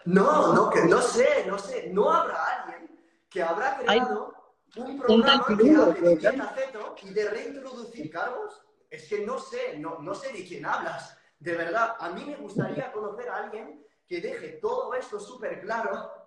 [0.07, 1.91] No, no, que no sé, no sé.
[1.93, 2.99] No habrá alguien
[3.29, 4.35] que habrá creado
[4.77, 8.63] un programa de dieta ceto y de reintroducir cargos.
[8.89, 11.19] Es que no sé, no, no sé de quién hablas.
[11.39, 16.20] De verdad, a mí me gustaría conocer a alguien que deje todo esto súper claro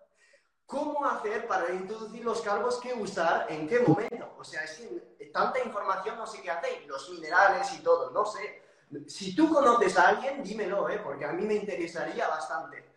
[0.66, 4.36] cómo hacer para introducir los carbos, qué usar, en qué momento.
[4.38, 4.78] O sea, es
[5.18, 8.62] que tanta información no sé qué hacer, los minerales y todo, no sé.
[9.08, 11.00] Si tú conoces a alguien, dímelo, ¿eh?
[11.04, 12.94] porque a mí me interesaría bastante.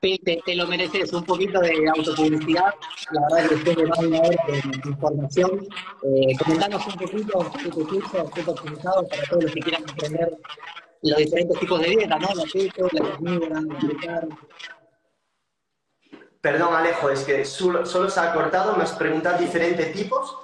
[0.00, 2.74] Te, te, lo mereces, un poquito de autopublicidad.
[3.12, 5.68] La verdad es que después de más de de información,
[6.02, 10.38] eh, comentanos un poquito qué te curso, qué optimizado para todos los que quieran aprender
[11.02, 12.34] los diferentes tipos de dieta, ¿no?
[12.34, 14.28] La keto, la carnívora, la
[16.42, 20.36] Perdón, Alejo, es que solo, se ha cortado, me has preguntado diferentes tipos.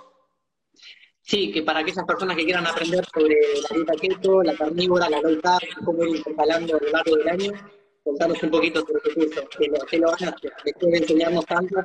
[1.20, 3.34] Sí, que para aquellas personas que quieran aprender sobre
[3.68, 7.28] la dieta keto, la carnívora, la low carb, cómo ir intercalando a lo largo del
[7.28, 7.52] año,
[8.04, 11.76] contanos un poquito sobre tu curso, que lo, que lo ganaste, después de enseñarnos tanto.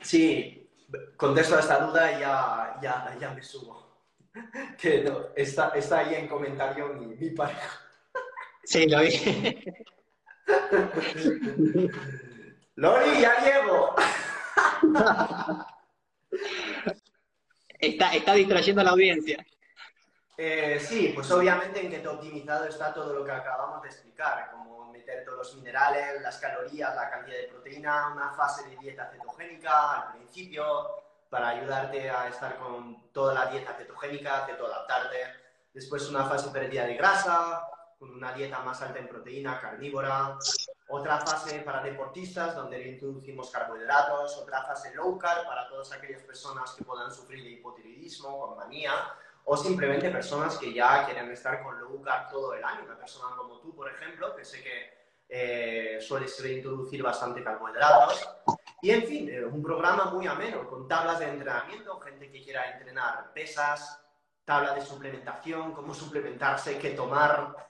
[0.00, 0.68] Sí,
[1.16, 3.84] contesto a esta duda y ya, ya, ya me subo.
[4.76, 7.80] Que no, está, está ahí en comentario mi, mi pareja.
[8.64, 9.12] Sí, lo vi.
[12.76, 13.94] Lori, ya llego.
[17.78, 19.44] está, está distrayendo a la audiencia.
[20.36, 24.90] Eh, sí, pues obviamente en Keto Optimizado está todo lo que acabamos de explicar, como
[24.90, 29.92] meter todos los minerales, las calorías, la cantidad de proteína, una fase de dieta cetogénica
[29.92, 30.64] al principio,
[31.30, 35.18] para ayudarte a estar con toda la dieta cetogénica, adaptarte.
[35.72, 37.68] Después una fase pérdida de grasa,
[37.98, 40.36] con una dieta más alta en proteína, carnívora.
[40.88, 44.36] Otra fase para deportistas, donde introducimos carbohidratos.
[44.38, 48.92] Otra fase low carb para todas aquellas personas que puedan sufrir de hipotiroidismo, con manía,
[49.44, 52.84] o simplemente personas que ya quieren estar con low carb todo el año.
[52.84, 58.28] Una persona como tú, por ejemplo, que sé que eh, sueles introducir bastante carbohidratos.
[58.82, 62.70] Y en fin, eh, un programa muy ameno, con tablas de entrenamiento, gente que quiera
[62.72, 64.00] entrenar pesas,
[64.44, 67.68] tabla de suplementación, cómo suplementarse, qué tomar,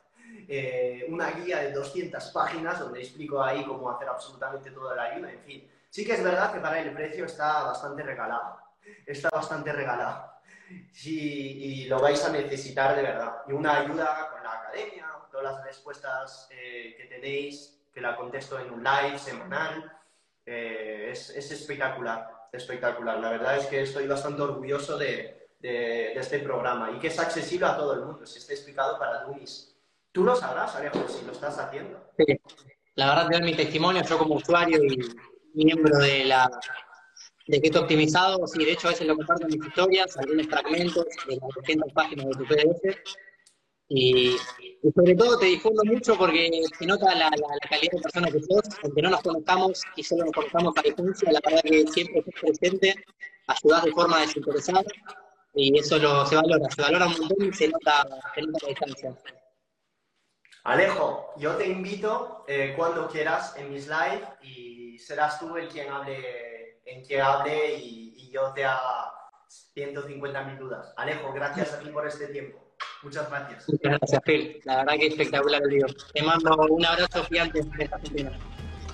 [0.49, 5.33] eh, una guía de 200 páginas donde explico ahí cómo hacer absolutamente toda la ayuda,
[5.33, 5.71] en fin.
[5.91, 8.59] Sí que es verdad que para el precio está bastante regalado,
[9.07, 10.33] está bastante regalado.
[11.05, 13.43] y lo vais a necesitar de verdad.
[13.47, 18.59] Y una ayuda con la academia, todas las respuestas eh, que tenéis, que la contesto
[18.61, 19.93] en un live semanal,
[20.47, 23.19] eh, es, es, espectacular, espectacular.
[23.19, 25.71] La verdad es que estoy bastante orgulloso de, de,
[26.15, 29.25] de, este programa y que es accesible a todo el mundo, si está explicado para
[29.25, 29.74] dummies.
[30.15, 32.01] Tú lo sabrás, Alejo, si lo estás haciendo.
[32.17, 32.25] Sí.
[32.95, 34.97] La verdad, te doy mi testimonio, yo como usuario y
[35.55, 36.49] miembro de la
[37.49, 41.05] de Keto Optimizado, sí, de hecho a veces lo comparto en mis historias, algunos fragmentos
[41.27, 42.99] de las 200 páginas de tu PDF,
[43.89, 44.37] y,
[44.95, 48.79] sobre todo te difundo mucho porque se nota la, la, calidad de persona que sos,
[48.85, 52.41] aunque no nos conozcamos y solo nos conozcamos a distancia, la verdad que siempre estás
[52.41, 52.95] presente,
[53.49, 54.85] ayudás de forma desinteresada,
[55.55, 58.69] y eso lo, se valora, se valora un montón y se nota, se nota la
[58.69, 59.19] distancia.
[60.65, 65.91] Alejo, yo te invito eh, cuando quieras en mis live y serás tú el quien
[65.93, 69.13] hable, en que hable y, yo te haga
[69.47, 70.93] 150 mil dudas.
[70.97, 72.75] Alejo, gracias a ti por este tiempo.
[73.05, 73.69] Muchas gracias.
[73.69, 74.61] Muchas gracias, Phil.
[74.65, 75.87] La verdad que espectacular el video.
[76.13, 77.61] Te mando un abrazo gigante